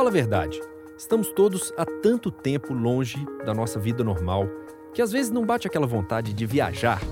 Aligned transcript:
Fala 0.00 0.08
a 0.08 0.14
verdade. 0.14 0.58
Estamos 0.96 1.28
todos 1.28 1.74
há 1.76 1.84
tanto 1.84 2.30
tempo 2.30 2.72
longe 2.72 3.18
da 3.44 3.52
nossa 3.52 3.78
vida 3.78 4.02
normal 4.02 4.48
que 4.94 5.02
às 5.02 5.12
vezes 5.12 5.30
não 5.30 5.44
bate 5.44 5.66
aquela 5.66 5.86
vontade 5.86 6.32
de 6.32 6.46
viajar, 6.46 7.02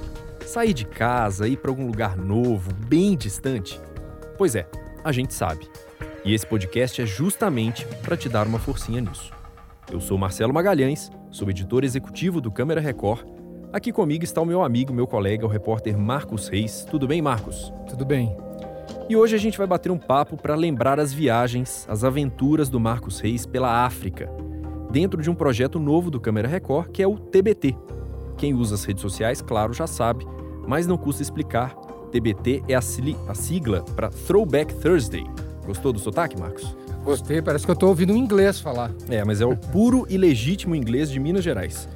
sair 0.46 0.72
de 0.72 0.87
casa, 0.87 1.46
ir 1.46 1.59
para 1.59 1.71
algum 1.71 1.87
lugar 1.87 2.17
novo, 2.17 2.72
bem 2.72 3.14
distante. 3.14 3.78
Pois 4.38 4.54
é, 4.54 4.67
a 5.04 5.13
gente 5.13 5.35
sabe. 5.35 5.69
E 6.24 6.32
esse 6.32 6.46
podcast 6.46 7.03
é 7.03 7.04
justamente 7.04 7.85
para 8.03 8.17
te 8.17 8.27
dar 8.27 8.46
uma 8.46 8.59
forcinha 8.59 9.03
nisso. 9.03 9.35
Eu 9.92 10.00
sou 10.00 10.17
Marcelo 10.17 10.55
Magalhães, 10.55 11.10
sou 11.31 11.50
editor 11.50 11.85
executivo 11.85 12.41
do 12.41 12.50
Câmara 12.50 12.81
Record. 12.81 13.28
Aqui 13.71 13.92
comigo 13.92 14.24
está 14.24 14.41
o 14.41 14.46
meu 14.46 14.63
amigo, 14.63 14.95
meu 14.95 15.06
colega, 15.06 15.45
o 15.45 15.50
repórter 15.50 15.99
Marcos 15.99 16.48
Reis. 16.48 16.86
Tudo 16.91 17.06
bem, 17.06 17.20
Marcos? 17.20 17.70
Tudo 17.86 18.06
bem. 18.06 18.34
E 19.08 19.16
hoje 19.16 19.34
a 19.34 19.38
gente 19.38 19.56
vai 19.56 19.66
bater 19.66 19.90
um 19.90 19.96
papo 19.96 20.36
para 20.36 20.54
lembrar 20.54 21.00
as 21.00 21.14
viagens, 21.14 21.86
as 21.88 22.04
aventuras 22.04 22.68
do 22.68 22.78
Marcos 22.78 23.20
Reis 23.20 23.46
pela 23.46 23.86
África, 23.86 24.30
dentro 24.90 25.22
de 25.22 25.30
um 25.30 25.34
projeto 25.34 25.80
novo 25.80 26.10
do 26.10 26.20
Câmara 26.20 26.46
Record, 26.46 26.90
que 26.90 27.02
é 27.02 27.08
o 27.08 27.16
TBT. 27.16 27.74
Quem 28.36 28.52
usa 28.52 28.74
as 28.74 28.84
redes 28.84 29.00
sociais, 29.00 29.40
claro, 29.40 29.72
já 29.72 29.86
sabe, 29.86 30.26
mas 30.66 30.86
não 30.86 30.98
custa 30.98 31.22
explicar. 31.22 31.74
TBT 32.12 32.64
é 32.68 32.74
a 32.74 32.82
sigla 32.82 33.82
para 33.96 34.10
Throwback 34.10 34.74
Thursday. 34.74 35.24
Gostou 35.64 35.90
do 35.90 35.98
sotaque, 35.98 36.38
Marcos? 36.38 36.76
Gostei, 37.02 37.40
parece 37.40 37.64
que 37.64 37.70
eu 37.70 37.74
estou 37.74 37.88
ouvindo 37.88 38.12
um 38.12 38.16
inglês 38.16 38.60
falar. 38.60 38.90
É, 39.09 39.24
mas 39.24 39.40
é 39.40 39.46
o 39.46 39.56
puro 39.56 40.06
e 40.10 40.18
legítimo 40.18 40.74
inglês 40.74 41.10
de 41.10 41.18
Minas 41.18 41.45
Gerais. 41.45 41.88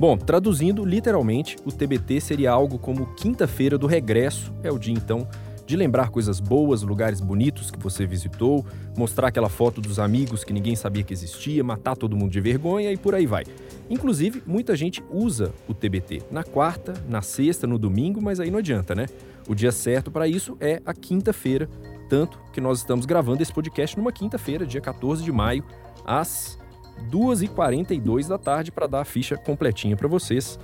Bom, 0.00 0.18
traduzindo 0.18 0.84
literalmente, 0.84 1.56
o 1.64 1.70
TBT 1.70 2.20
seria 2.20 2.50
algo 2.50 2.76
como 2.76 3.06
quinta-feira 3.14 3.78
do 3.78 3.86
regresso, 3.86 4.52
é 4.64 4.70
o 4.70 4.78
dia 4.78 4.92
então 4.92 5.28
de 5.66 5.76
lembrar 5.76 6.10
coisas 6.10 6.38
boas, 6.38 6.82
lugares 6.82 7.20
bonitos 7.20 7.70
que 7.70 7.78
você 7.78 8.06
visitou, 8.06 8.64
mostrar 8.96 9.28
aquela 9.28 9.48
foto 9.48 9.80
dos 9.80 9.98
amigos 9.98 10.44
que 10.44 10.52
ninguém 10.52 10.76
sabia 10.76 11.02
que 11.02 11.12
existia, 11.12 11.64
matar 11.64 11.96
todo 11.96 12.16
mundo 12.16 12.30
de 12.30 12.40
vergonha 12.40 12.92
e 12.92 12.96
por 12.96 13.14
aí 13.14 13.26
vai. 13.26 13.44
Inclusive, 13.90 14.42
muita 14.46 14.76
gente 14.76 15.02
usa 15.10 15.52
o 15.68 15.74
TBT 15.74 16.22
na 16.30 16.44
quarta, 16.44 16.94
na 17.08 17.20
sexta, 17.20 17.66
no 17.66 17.78
domingo, 17.78 18.22
mas 18.22 18.38
aí 18.38 18.50
não 18.50 18.60
adianta, 18.60 18.94
né? 18.94 19.06
O 19.48 19.54
dia 19.54 19.72
certo 19.72 20.10
para 20.10 20.28
isso 20.28 20.56
é 20.60 20.80
a 20.86 20.94
quinta-feira, 20.94 21.68
tanto 22.08 22.38
que 22.52 22.60
nós 22.60 22.78
estamos 22.78 23.04
gravando 23.04 23.42
esse 23.42 23.52
podcast 23.52 23.96
numa 23.96 24.12
quinta-feira, 24.12 24.64
dia 24.64 24.80
14 24.80 25.24
de 25.24 25.32
maio, 25.32 25.64
às 26.04 26.58
2h42 27.10 28.28
da 28.28 28.38
tarde, 28.38 28.70
para 28.70 28.86
dar 28.86 29.00
a 29.00 29.04
ficha 29.04 29.36
completinha 29.36 29.96
para 29.96 30.08
vocês. 30.08 30.58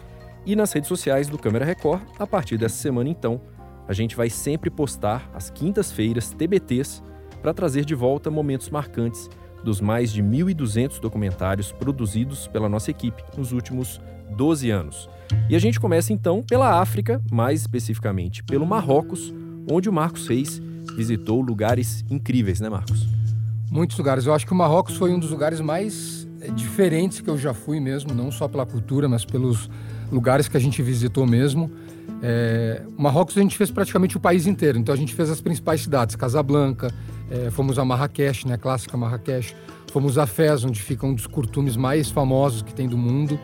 E 0.44 0.56
nas 0.56 0.72
redes 0.72 0.88
sociais 0.88 1.28
do 1.28 1.38
Câmera 1.38 1.64
Record, 1.64 2.02
a 2.18 2.26
partir 2.26 2.58
dessa 2.58 2.76
semana, 2.76 3.08
então, 3.08 3.40
a 3.86 3.92
gente 3.92 4.16
vai 4.16 4.30
sempre 4.30 4.70
postar 4.70 5.30
às 5.34 5.50
quintas-feiras 5.50 6.30
TBTs 6.30 7.02
para 7.40 7.52
trazer 7.52 7.84
de 7.84 7.94
volta 7.94 8.30
momentos 8.30 8.70
marcantes 8.70 9.28
dos 9.64 9.80
mais 9.80 10.12
de 10.12 10.22
1.200 10.22 11.00
documentários 11.00 11.72
produzidos 11.72 12.48
pela 12.48 12.68
nossa 12.68 12.90
equipe 12.90 13.22
nos 13.36 13.52
últimos 13.52 14.00
12 14.36 14.70
anos. 14.70 15.08
E 15.48 15.56
a 15.56 15.58
gente 15.58 15.78
começa 15.78 16.12
então 16.12 16.42
pela 16.42 16.80
África, 16.80 17.20
mais 17.30 17.60
especificamente 17.60 18.42
pelo 18.42 18.66
Marrocos, 18.66 19.32
onde 19.70 19.88
o 19.88 19.92
Marcos 19.92 20.26
Reis 20.26 20.60
visitou 20.96 21.40
lugares 21.40 22.04
incríveis, 22.10 22.60
né, 22.60 22.68
Marcos? 22.68 23.06
Muitos 23.70 23.96
lugares. 23.96 24.26
Eu 24.26 24.34
acho 24.34 24.46
que 24.46 24.52
o 24.52 24.56
Marrocos 24.56 24.96
foi 24.96 25.12
um 25.12 25.18
dos 25.18 25.30
lugares 25.30 25.60
mais 25.60 26.28
eh, 26.40 26.50
diferentes 26.50 27.20
que 27.20 27.30
eu 27.30 27.38
já 27.38 27.54
fui 27.54 27.80
mesmo, 27.80 28.12
não 28.12 28.30
só 28.30 28.46
pela 28.46 28.66
cultura, 28.66 29.08
mas 29.08 29.24
pelos 29.24 29.70
lugares 30.10 30.48
que 30.48 30.56
a 30.56 30.60
gente 30.60 30.82
visitou 30.82 31.26
mesmo. 31.26 31.70
É, 32.22 32.82
Marrocos 32.96 33.36
a 33.36 33.40
gente 33.40 33.56
fez 33.56 33.70
praticamente 33.70 34.16
o 34.16 34.20
país 34.20 34.46
inteiro, 34.46 34.78
então 34.78 34.94
a 34.94 34.96
gente 34.96 35.14
fez 35.14 35.28
as 35.28 35.40
principais 35.40 35.82
cidades, 35.82 36.14
Casablanca, 36.14 36.92
é, 37.30 37.50
fomos 37.50 37.78
a 37.78 37.84
Marrakech, 37.84 38.46
né, 38.46 38.56
clássica 38.56 38.96
Marrakech, 38.96 39.56
fomos 39.92 40.16
a 40.18 40.26
Fez, 40.26 40.64
onde 40.64 40.80
fica 40.80 41.06
um 41.06 41.14
dos 41.14 41.26
curtumes 41.26 41.76
mais 41.76 42.10
famosos 42.10 42.62
que 42.62 42.72
tem 42.72 42.88
do 42.88 42.96
mundo, 42.96 43.38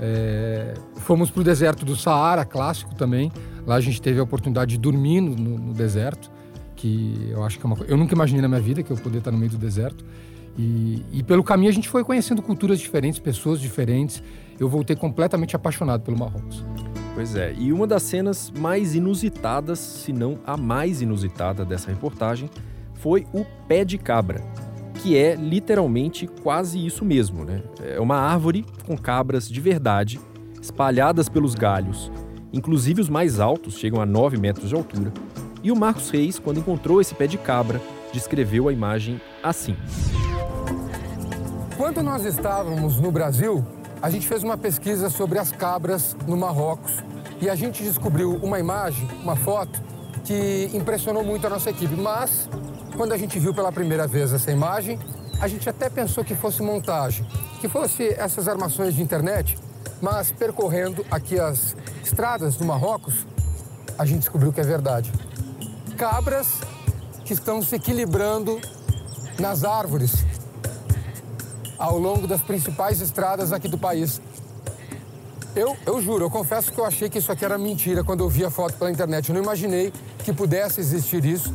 é, 0.00 0.74
fomos 0.96 1.30
para 1.30 1.40
o 1.40 1.44
deserto 1.44 1.84
do 1.84 1.96
Saara, 1.96 2.44
clássico 2.44 2.94
também, 2.94 3.32
lá 3.66 3.74
a 3.74 3.80
gente 3.80 4.00
teve 4.00 4.20
a 4.20 4.22
oportunidade 4.22 4.72
de 4.72 4.78
dormir 4.78 5.20
no, 5.20 5.34
no 5.34 5.74
deserto, 5.74 6.30
que 6.76 7.28
eu 7.30 7.44
acho 7.44 7.58
que 7.58 7.66
é 7.66 7.68
uma 7.68 7.76
Eu 7.86 7.96
nunca 7.96 8.14
imaginei 8.14 8.40
na 8.40 8.48
minha 8.48 8.60
vida 8.60 8.82
que 8.82 8.90
eu 8.90 8.96
poderia 8.96 9.18
estar 9.18 9.30
no 9.30 9.36
meio 9.36 9.50
do 9.50 9.58
deserto, 9.58 10.04
e, 10.58 11.04
e 11.12 11.22
pelo 11.22 11.42
caminho 11.42 11.70
a 11.70 11.74
gente 11.74 11.88
foi 11.88 12.04
conhecendo 12.04 12.42
culturas 12.42 12.78
diferentes, 12.78 13.18
pessoas 13.18 13.60
diferentes, 13.60 14.22
eu 14.58 14.68
voltei 14.68 14.94
completamente 14.94 15.56
apaixonado 15.56 16.02
pelo 16.02 16.18
Marrocos. 16.18 16.64
Pois 17.14 17.34
é, 17.34 17.54
e 17.58 17.72
uma 17.72 17.86
das 17.86 18.02
cenas 18.02 18.52
mais 18.58 18.94
inusitadas, 18.94 19.78
se 19.78 20.12
não 20.12 20.38
a 20.46 20.56
mais 20.56 21.02
inusitada 21.02 21.64
dessa 21.64 21.90
reportagem, 21.90 22.48
foi 22.94 23.26
o 23.32 23.44
pé 23.66 23.84
de 23.84 23.98
cabra, 23.98 24.42
que 24.94 25.16
é 25.16 25.34
literalmente 25.34 26.26
quase 26.42 26.84
isso 26.84 27.04
mesmo, 27.04 27.44
né? 27.44 27.62
É 27.82 28.00
uma 28.00 28.16
árvore 28.16 28.64
com 28.86 28.96
cabras 28.96 29.48
de 29.48 29.60
verdade, 29.60 30.20
espalhadas 30.60 31.28
pelos 31.28 31.54
galhos, 31.54 32.12
inclusive 32.52 33.00
os 33.00 33.08
mais 33.08 33.40
altos 33.40 33.78
chegam 33.78 34.00
a 34.00 34.06
9 34.06 34.38
metros 34.38 34.68
de 34.68 34.74
altura. 34.74 35.12
E 35.62 35.72
o 35.72 35.76
Marcos 35.76 36.10
Reis, 36.10 36.38
quando 36.38 36.60
encontrou 36.60 37.00
esse 37.00 37.14
pé 37.14 37.26
de 37.26 37.38
cabra, 37.38 37.80
descreveu 38.12 38.68
a 38.68 38.72
imagem 38.72 39.20
assim. 39.42 39.76
Quando 41.80 42.02
nós 42.02 42.26
estávamos 42.26 43.00
no 43.00 43.10
Brasil, 43.10 43.64
a 44.02 44.10
gente 44.10 44.28
fez 44.28 44.42
uma 44.42 44.58
pesquisa 44.58 45.08
sobre 45.08 45.38
as 45.38 45.50
cabras 45.50 46.14
no 46.26 46.36
Marrocos 46.36 46.92
e 47.40 47.48
a 47.48 47.54
gente 47.54 47.82
descobriu 47.82 48.34
uma 48.42 48.60
imagem, 48.60 49.08
uma 49.22 49.34
foto, 49.34 49.80
que 50.22 50.68
impressionou 50.74 51.24
muito 51.24 51.46
a 51.46 51.48
nossa 51.48 51.70
equipe. 51.70 51.94
Mas, 51.96 52.50
quando 52.98 53.12
a 53.12 53.16
gente 53.16 53.38
viu 53.38 53.54
pela 53.54 53.72
primeira 53.72 54.06
vez 54.06 54.30
essa 54.30 54.52
imagem, 54.52 54.98
a 55.40 55.48
gente 55.48 55.70
até 55.70 55.88
pensou 55.88 56.22
que 56.22 56.34
fosse 56.34 56.60
montagem, 56.60 57.26
que 57.62 57.66
fosse 57.66 58.08
essas 58.08 58.46
armações 58.46 58.94
de 58.94 59.00
internet, 59.00 59.56
mas 60.02 60.30
percorrendo 60.30 61.02
aqui 61.10 61.40
as 61.40 61.74
estradas 62.04 62.56
do 62.56 62.64
Marrocos, 62.66 63.26
a 63.96 64.04
gente 64.04 64.18
descobriu 64.18 64.52
que 64.52 64.60
é 64.60 64.64
verdade. 64.64 65.10
Cabras 65.96 66.60
que 67.24 67.32
estão 67.32 67.62
se 67.62 67.74
equilibrando 67.74 68.60
nas 69.38 69.64
árvores 69.64 70.26
ao 71.80 71.98
longo 71.98 72.26
das 72.26 72.42
principais 72.42 73.00
estradas 73.00 73.54
aqui 73.54 73.66
do 73.66 73.78
país. 73.78 74.20
Eu, 75.56 75.74
eu 75.86 76.00
juro, 76.02 76.26
eu 76.26 76.30
confesso 76.30 76.70
que 76.70 76.78
eu 76.78 76.84
achei 76.84 77.08
que 77.08 77.18
isso 77.18 77.32
aqui 77.32 77.42
era 77.42 77.56
mentira 77.56 78.04
quando 78.04 78.22
eu 78.22 78.28
vi 78.28 78.44
a 78.44 78.50
foto 78.50 78.74
pela 78.74 78.90
internet. 78.90 79.30
Eu 79.30 79.34
não 79.34 79.42
imaginei 79.42 79.90
que 80.22 80.30
pudesse 80.30 80.78
existir 80.78 81.24
isso. 81.24 81.52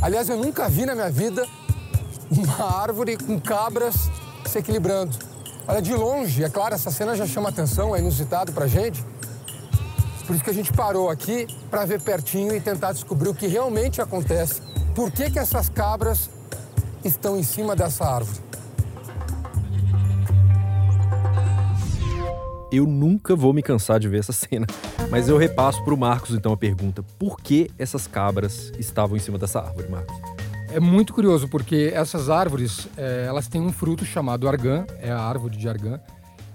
Aliás, 0.00 0.30
eu 0.30 0.38
nunca 0.38 0.68
vi 0.70 0.86
na 0.86 0.94
minha 0.94 1.10
vida 1.10 1.46
uma 2.30 2.80
árvore 2.80 3.18
com 3.18 3.38
cabras 3.38 3.94
se 4.46 4.58
equilibrando. 4.58 5.16
Olha, 5.68 5.82
de 5.82 5.94
longe, 5.94 6.42
é 6.42 6.48
claro, 6.48 6.74
essa 6.74 6.90
cena 6.90 7.14
já 7.14 7.26
chama 7.26 7.50
atenção, 7.50 7.94
é 7.94 8.00
inusitado 8.00 8.52
pra 8.52 8.66
gente. 8.66 9.04
Por 10.26 10.34
isso 10.34 10.42
que 10.42 10.50
a 10.50 10.54
gente 10.54 10.72
parou 10.72 11.10
aqui 11.10 11.46
para 11.70 11.84
ver 11.84 12.00
pertinho 12.00 12.56
e 12.56 12.60
tentar 12.60 12.92
descobrir 12.92 13.28
o 13.28 13.34
que 13.34 13.46
realmente 13.46 14.00
acontece. 14.00 14.62
Por 14.94 15.10
que, 15.10 15.30
que 15.30 15.38
essas 15.38 15.68
cabras 15.68 16.30
estão 17.04 17.36
em 17.36 17.42
cima 17.42 17.76
dessa 17.76 18.04
árvore? 18.04 18.51
Eu 22.72 22.86
nunca 22.86 23.36
vou 23.36 23.52
me 23.52 23.62
cansar 23.62 24.00
de 24.00 24.08
ver 24.08 24.20
essa 24.20 24.32
cena. 24.32 24.66
Mas 25.10 25.28
eu 25.28 25.36
repasso 25.36 25.84
para 25.84 25.92
o 25.92 25.96
Marcos 25.96 26.34
então 26.34 26.52
a 26.52 26.56
pergunta: 26.56 27.04
por 27.18 27.38
que 27.38 27.70
essas 27.78 28.06
cabras 28.06 28.72
estavam 28.78 29.14
em 29.14 29.20
cima 29.20 29.36
dessa 29.36 29.60
árvore, 29.60 29.90
Marcos? 29.90 30.16
É 30.72 30.80
muito 30.80 31.12
curioso 31.12 31.48
porque 31.48 31.92
essas 31.94 32.30
árvores 32.30 32.88
é, 32.96 33.26
elas 33.28 33.46
têm 33.46 33.60
um 33.60 33.70
fruto 33.70 34.06
chamado 34.06 34.48
argan, 34.48 34.86
é 34.98 35.10
a 35.10 35.20
árvore 35.20 35.54
de 35.54 35.68
argan, 35.68 36.00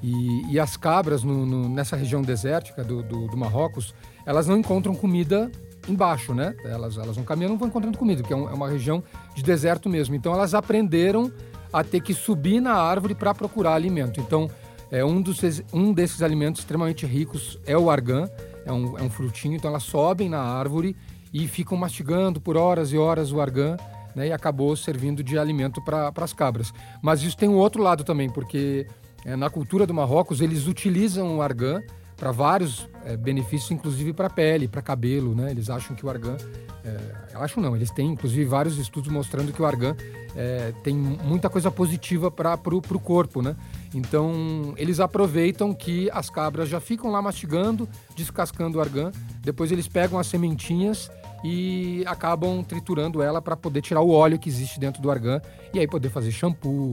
e, 0.01 0.51
e 0.51 0.59
as 0.59 0.75
cabras 0.75 1.23
no, 1.23 1.45
no, 1.45 1.69
nessa 1.69 1.95
região 1.95 2.23
desértica 2.23 2.83
do, 2.83 3.03
do, 3.03 3.27
do, 3.27 3.37
Marrocos 3.37 3.93
elas 4.25 4.47
não 4.47 4.57
encontram 4.57 4.95
comida 4.95 5.51
embaixo, 5.87 6.33
né? 6.33 6.55
Elas, 6.65 6.97
elas 6.97 7.15
não 7.15 7.23
caminham, 7.23 7.51
não 7.51 7.57
vão 7.59 7.67
encontrando 7.67 7.97
comida, 7.97 8.21
porque 8.21 8.33
é, 8.33 8.37
um, 8.37 8.49
é 8.49 8.53
uma 8.53 8.67
região 8.67 9.03
de 9.35 9.43
deserto 9.43 9.87
mesmo. 9.87 10.15
Então 10.15 10.33
elas 10.33 10.55
aprenderam 10.55 11.31
a 11.71 11.83
ter 11.83 12.01
que 12.01 12.13
subir 12.13 12.59
na 12.59 12.73
árvore 12.73 13.13
para 13.13 13.35
procurar 13.35 13.75
alimento. 13.75 14.19
Então 14.19 14.49
é, 14.91 15.03
um, 15.03 15.21
dos, 15.21 15.41
um 15.73 15.93
desses 15.93 16.21
alimentos 16.21 16.61
extremamente 16.61 17.05
ricos 17.05 17.59
é 17.65 17.77
o 17.77 17.89
argan, 17.89 18.29
é 18.65 18.71
um, 18.71 18.97
é 18.97 19.03
um 19.03 19.09
frutinho, 19.09 19.55
então 19.55 19.69
elas 19.69 19.83
sobem 19.83 20.29
na 20.29 20.39
árvore 20.39 20.95
e 21.33 21.47
ficam 21.47 21.77
mastigando 21.77 22.39
por 22.39 22.55
horas 22.55 22.91
e 22.91 22.97
horas 22.97 23.31
o 23.31 23.41
argan, 23.41 23.77
né, 24.15 24.27
e 24.27 24.31
acabou 24.31 24.75
servindo 24.75 25.23
de 25.23 25.37
alimento 25.37 25.81
para 25.81 26.11
as 26.15 26.33
cabras. 26.33 26.73
Mas 27.01 27.21
isso 27.21 27.37
tem 27.37 27.47
um 27.49 27.57
outro 27.57 27.81
lado 27.83 28.03
também, 28.03 28.29
porque 28.29 28.87
é, 29.25 29.35
na 29.35 29.49
cultura 29.49 29.85
do 29.85 29.93
Marrocos 29.93 30.41
eles 30.41 30.67
utilizam 30.67 31.37
o 31.37 31.41
argan 31.41 31.83
para 32.17 32.31
vários 32.31 32.89
é, 33.05 33.15
benefícios, 33.15 33.71
inclusive 33.71 34.11
para 34.11 34.29
pele, 34.29 34.67
para 34.67 34.81
cabelo, 34.81 35.35
né? 35.35 35.51
Eles 35.51 35.69
acham 35.69 35.95
que 35.95 36.05
o 36.05 36.09
argan, 36.09 36.35
é, 36.83 36.97
acham 37.35 37.61
não, 37.61 37.75
eles 37.75 37.91
têm 37.91 38.09
inclusive 38.11 38.43
vários 38.43 38.77
estudos 38.77 39.09
mostrando 39.09 39.53
que 39.53 39.61
o 39.61 39.65
argan 39.65 39.95
é, 40.35 40.73
tem 40.83 40.95
muita 40.95 41.49
coisa 41.49 41.71
positiva 41.71 42.29
para 42.29 42.59
o 42.65 42.99
corpo, 42.99 43.41
né? 43.41 43.55
Então 43.93 44.73
eles 44.77 44.99
aproveitam 44.99 45.73
que 45.73 46.09
as 46.11 46.29
cabras 46.29 46.67
já 46.67 46.79
ficam 46.79 47.11
lá 47.11 47.21
mastigando, 47.21 47.87
descascando 48.15 48.79
o 48.79 48.81
argan, 48.81 49.11
depois 49.41 49.71
eles 49.71 49.87
pegam 49.87 50.19
as 50.19 50.27
sementinhas 50.27 51.09
e 51.43 52.03
acabam 52.07 52.63
triturando 52.63 53.21
ela 53.21 53.41
para 53.41 53.55
poder 53.55 53.81
tirar 53.81 54.01
o 54.01 54.09
óleo 54.09 54.39
que 54.39 54.49
existe 54.49 54.79
dentro 54.79 55.01
do 55.01 55.09
argan 55.11 55.41
e 55.73 55.79
aí 55.79 55.87
poder 55.87 56.09
fazer 56.09 56.31
shampoo, 56.31 56.91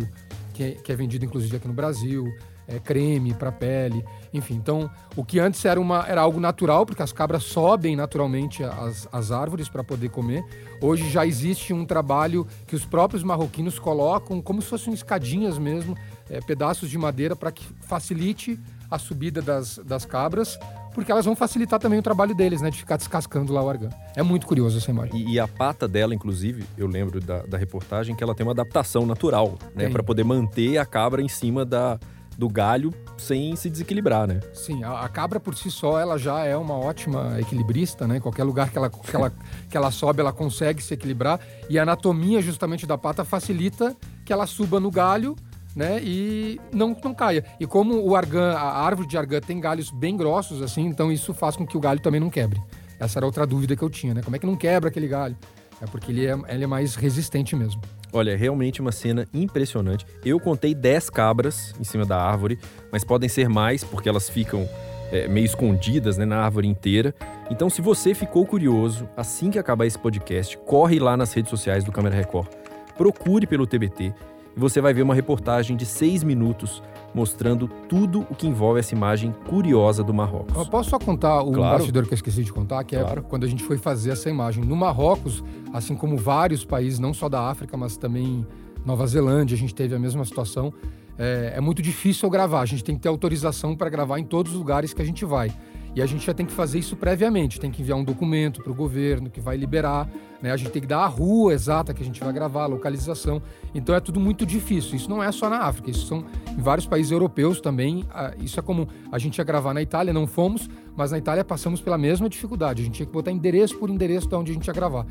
que 0.55 0.63
é, 0.63 0.71
que 0.71 0.93
é 0.93 0.97
vendido 0.97 1.25
inclusive 1.25 1.57
aqui 1.57 1.69
no 1.69 1.75
Brasil, 1.75 2.33
é, 2.67 2.79
creme 2.79 3.35
para 3.35 3.53
pele, 3.53 4.05
enfim. 4.33 4.55
Então, 4.55 4.91
o 5.17 5.25
que 5.25 5.39
antes 5.39 5.65
era, 5.65 5.81
uma, 5.81 6.07
era 6.07 6.21
algo 6.21 6.41
natural, 6.41 6.87
porque 6.87 7.03
as 7.03 7.13
cabras 7.13 7.45
sobem 7.45 7.95
naturalmente 7.97 8.63
as, 8.63 9.09
as 9.13 9.31
árvores 9.31 9.69
para 9.69 9.85
poder 9.85 10.09
comer, 10.09 10.43
hoje 10.81 11.11
já 11.11 11.27
existe 11.27 11.73
um 11.73 11.85
trabalho 11.85 12.47
que 12.67 12.75
os 12.75 12.85
próprios 12.85 13.23
marroquinos 13.23 13.79
colocam 13.79 14.41
como 14.41 14.63
se 14.63 14.69
fossem 14.69 14.95
escadinhas 14.95 15.59
mesmo, 15.59 15.97
é, 16.31 16.41
pedaços 16.41 16.89
de 16.89 16.97
madeira 16.97 17.37
para 17.37 17.53
que 17.53 17.67
facilite 17.83 18.59
a 18.91 18.99
subida 18.99 19.43
das, 19.43 19.79
das 19.79 20.05
cabras, 20.05 20.59
porque 20.95 21.11
elas 21.11 21.25
vão 21.25 21.35
facilitar 21.35 21.79
também 21.81 21.99
o 21.99 22.03
trabalho 22.03 22.35
deles, 22.35 22.63
né? 22.63 22.71
De 22.71 22.79
ficar 22.79 22.97
descascando 22.97 23.53
lá 23.53 23.63
o 23.63 23.69
argan. 23.69 23.91
É 24.17 24.23
muito 24.23 24.47
curioso 24.47 24.79
essa 24.79 24.91
imagem. 24.91 25.21
E, 25.21 25.33
e 25.33 25.41
a 25.41 25.49
pata 25.49 25.89
dela, 25.89 26.15
inclusive, 26.15 26.65
eu 26.79 26.87
lembro 26.87 27.21
da, 27.21 27.43
da 27.43 27.59
reportagem 27.59 28.15
que 28.15 28.23
ela 28.23 28.35
tem 28.35 28.47
uma 28.47 28.53
adaptação 28.53 29.05
natural, 29.05 29.59
né? 29.75 29.91
Para 29.91 30.03
poder 30.03 30.25
manter 30.25 30.79
a 30.79 30.87
cabra 30.87 31.21
em 31.21 31.29
cima 31.29 31.65
da, 31.65 31.99
do 32.39 32.49
galho 32.49 32.93
sem 33.17 33.55
se 33.57 33.71
desequilibrar, 33.71 34.27
né? 34.27 34.41
Sim, 34.53 34.83
a, 34.83 35.01
a, 35.01 35.09
cabra 35.09 35.39
por 35.39 35.55
si 35.57 35.71
só 35.71 35.99
ela 35.99 36.19
já 36.19 36.45
é 36.45 36.57
uma 36.57 36.75
ótima 36.75 37.39
equilibrista, 37.41 38.07
né? 38.07 38.21
Qualquer 38.21 38.45
lugar 38.45 38.71
que 38.71 38.79
ela, 38.79 38.91
que, 38.91 39.15
ela, 39.15 39.33
que 39.71 39.77
ela 39.77 39.91
sobe, 39.91 40.21
ela 40.21 40.33
consegue 40.33 40.83
se 40.83 40.95
equilibrar. 40.95 41.41
E 41.69 41.79
a 41.79 41.83
anatomia 41.83 42.41
justamente 42.41 42.87
da 42.87 42.99
pata 42.99 43.25
facilita 43.25 43.97
que 44.25 44.33
ela 44.33 44.47
suba 44.47 44.81
no 44.81 44.91
galho, 44.91 45.37
né? 45.75 46.01
E 46.03 46.61
não, 46.73 46.97
não 47.03 47.15
caia. 47.15 47.45
E 47.59 47.67
como 47.67 48.01
o 48.01 48.15
argan, 48.15 48.55
a 48.55 48.85
árvore 48.85 49.09
de 49.09 49.17
argan 49.17 49.41
tem 49.41 49.61
galhos 49.61 49.91
bem 49.91 50.17
grossos, 50.17 50.63
assim, 50.63 50.87
então 50.87 51.11
isso 51.11 51.35
faz 51.35 51.57
com 51.57 51.67
que 51.67 51.77
o 51.77 51.81
galho 51.81 52.01
também 52.01 52.21
não 52.21 52.31
quebre. 52.31 52.61
Essa 52.99 53.19
era 53.19 53.27
outra 53.27 53.47
dúvida 53.47 53.75
que 53.77 53.83
eu 53.83 53.91
tinha, 53.91 54.15
né? 54.15 54.23
Como 54.23 54.37
é 54.37 54.39
que 54.39 54.47
não 54.47 54.57
quebra 54.57 54.89
aquele 54.89 55.09
galho? 55.09 55.37
É 55.81 55.87
porque 55.87 56.13
ele 56.13 56.27
é, 56.27 56.39
ele 56.49 56.65
é 56.65 56.67
mais 56.67 56.95
resistente 56.95 57.57
mesmo. 57.57 57.83
Olha, 58.13 58.31
é 58.31 58.37
realmente 58.37 58.81
uma 58.81 58.93
cena 58.93 59.27
impressionante. 59.35 60.07
Eu 60.25 60.39
contei 60.39 60.75
10 60.75 61.11
cabras 61.11 61.75
em 61.81 61.85
cima 61.85 62.07
da 62.07 62.17
árvore, 62.17 62.59
mas 62.93 63.03
podem 63.03 63.29
ser 63.29 63.49
mais 63.49 63.83
porque 63.83 64.09
elas 64.09 64.31
ficam 64.31 64.69
é, 65.11 65.27
meio 65.27 65.45
escondidas 65.45 66.17
né, 66.17 66.25
na 66.25 66.39
árvore 66.39 66.69
inteira. 66.69 67.13
Então, 67.51 67.69
se 67.69 67.83
você 67.83 68.15
ficou 68.15 68.47
curioso, 68.47 69.09
assim 69.17 69.51
que 69.51 69.59
acabar 69.59 69.85
esse 69.85 69.99
podcast, 69.99 70.57
corre 70.59 71.01
lá 71.01 71.17
nas 71.17 71.33
redes 71.33 71.51
sociais 71.51 71.83
do 71.83 71.91
Câmera 71.91 72.15
Record, 72.15 72.49
procure 72.97 73.47
pelo 73.47 73.67
TBT 73.67 74.15
você 74.57 74.81
vai 74.81 74.95
ver 74.95 75.03
uma 75.03 75.15
reportagem 75.15 75.77
de 75.77 75.85
seis 75.85 76.23
minutos 76.23 76.83
mostrando 77.15 77.69
tudo 77.89 78.27
o 78.29 78.35
que 78.35 78.47
envolve 78.47 78.81
essa 78.81 78.95
imagem 78.95 79.35
curiosa 79.49 80.03
do 80.03 80.13
Marrocos. 80.13 80.57
Eu 80.57 80.67
posso 80.67 80.91
só 80.91 80.99
contar 80.99 81.43
o 81.43 81.53
claro. 81.53 81.79
bastidor 81.79 82.05
que 82.07 82.13
eu 82.13 82.17
esqueci 82.17 82.43
de 82.43 82.53
contar, 82.53 82.83
que 82.83 82.97
é 82.97 83.01
claro. 83.01 83.21
é 83.21 83.23
quando 83.23 83.45
a 83.45 83.49
gente 83.49 83.63
foi 83.63 83.79
fazer 83.79 84.11
essa 84.11 84.29
imagem. 84.29 84.65
No 84.65 84.75
Marrocos, 84.75 85.43
assim 85.73 85.95
como 85.95 86.17
vários 86.17 86.65
países, 86.65 86.99
não 86.99 87.15
só 87.15 87.29
da 87.29 87.49
África, 87.49 87.77
mas 87.77 87.97
também 87.97 88.45
Nova 88.85 89.07
Zelândia, 89.07 89.55
a 89.55 89.59
gente 89.59 89.75
teve 89.75 89.95
a 89.95 89.99
mesma 89.99 90.25
situação. 90.25 90.73
É, 91.17 91.55
é 91.57 91.61
muito 91.61 91.81
difícil 91.81 92.29
gravar, 92.29 92.61
a 92.61 92.67
gente 92.67 92.83
tem 92.83 92.97
que 92.97 93.01
ter 93.01 93.09
autorização 93.09 93.77
para 93.77 93.89
gravar 93.89 94.19
em 94.19 94.25
todos 94.25 94.53
os 94.53 94.59
lugares 94.59 94.93
que 94.93 95.01
a 95.01 95.05
gente 95.05 95.25
vai. 95.25 95.53
E 95.95 96.03
a 96.03 96.07
gente 96.07 96.27
já 96.27 96.35
tem 96.35 96.45
que 96.45 96.53
fazer 96.53 96.79
isso 96.79 96.97
previamente, 96.97 97.61
tem 97.61 97.71
que 97.71 97.81
enviar 97.81 97.97
um 97.97 98.03
documento 98.03 98.63
para 98.63 98.73
o 98.73 98.75
governo 98.75 99.31
que 99.31 99.41
vai 99.41 99.57
liberar, 99.57 100.09
né? 100.43 100.51
A 100.51 100.57
gente 100.57 100.71
tem 100.71 100.83
que 100.83 100.89
dar 100.89 101.01
a 101.01 101.07
rua 101.07 101.55
exata 101.55 101.95
que 101.95 102.03
a 102.03 102.05
gente 102.05 102.19
vai 102.19 102.33
gravar, 102.33 102.65
a 102.65 102.67
localização. 102.67 103.41
Então 103.73 103.95
é 103.95 104.01
tudo 104.01 104.19
muito 104.19 104.45
difícil. 104.45 104.97
Isso 104.97 105.09
não 105.09 105.23
é 105.23 105.31
só 105.31 105.49
na 105.49 105.59
África, 105.59 105.91
isso 105.91 106.07
são 106.07 106.25
em 106.51 106.61
vários 106.61 106.87
países 106.87 107.13
europeus 107.13 107.61
também. 107.61 108.05
Isso 108.39 108.59
é 108.59 108.63
comum. 108.63 108.87
A 109.13 109.19
gente 109.19 109.39
ia 109.39 109.45
gravar 109.45 109.73
na 109.73 109.83
Itália, 109.83 110.13
não 110.13 110.27
fomos, 110.27 110.69
mas 110.97 111.13
na 111.13 111.19
Itália 111.19 111.45
passamos 111.45 111.81
pela 111.81 111.97
mesma 111.97 112.29
dificuldade. 112.29 112.83
A 112.83 112.85
gente 112.85 112.95
tinha 112.95 113.07
que 113.07 113.13
botar 113.13 113.31
endereço 113.31 113.79
por 113.79 113.89
endereço 113.89 114.29
de 114.29 114.35
onde 114.35 114.51
a 114.51 114.55
gente 114.55 114.67
ia 114.67 114.75
gravar. 114.75 115.07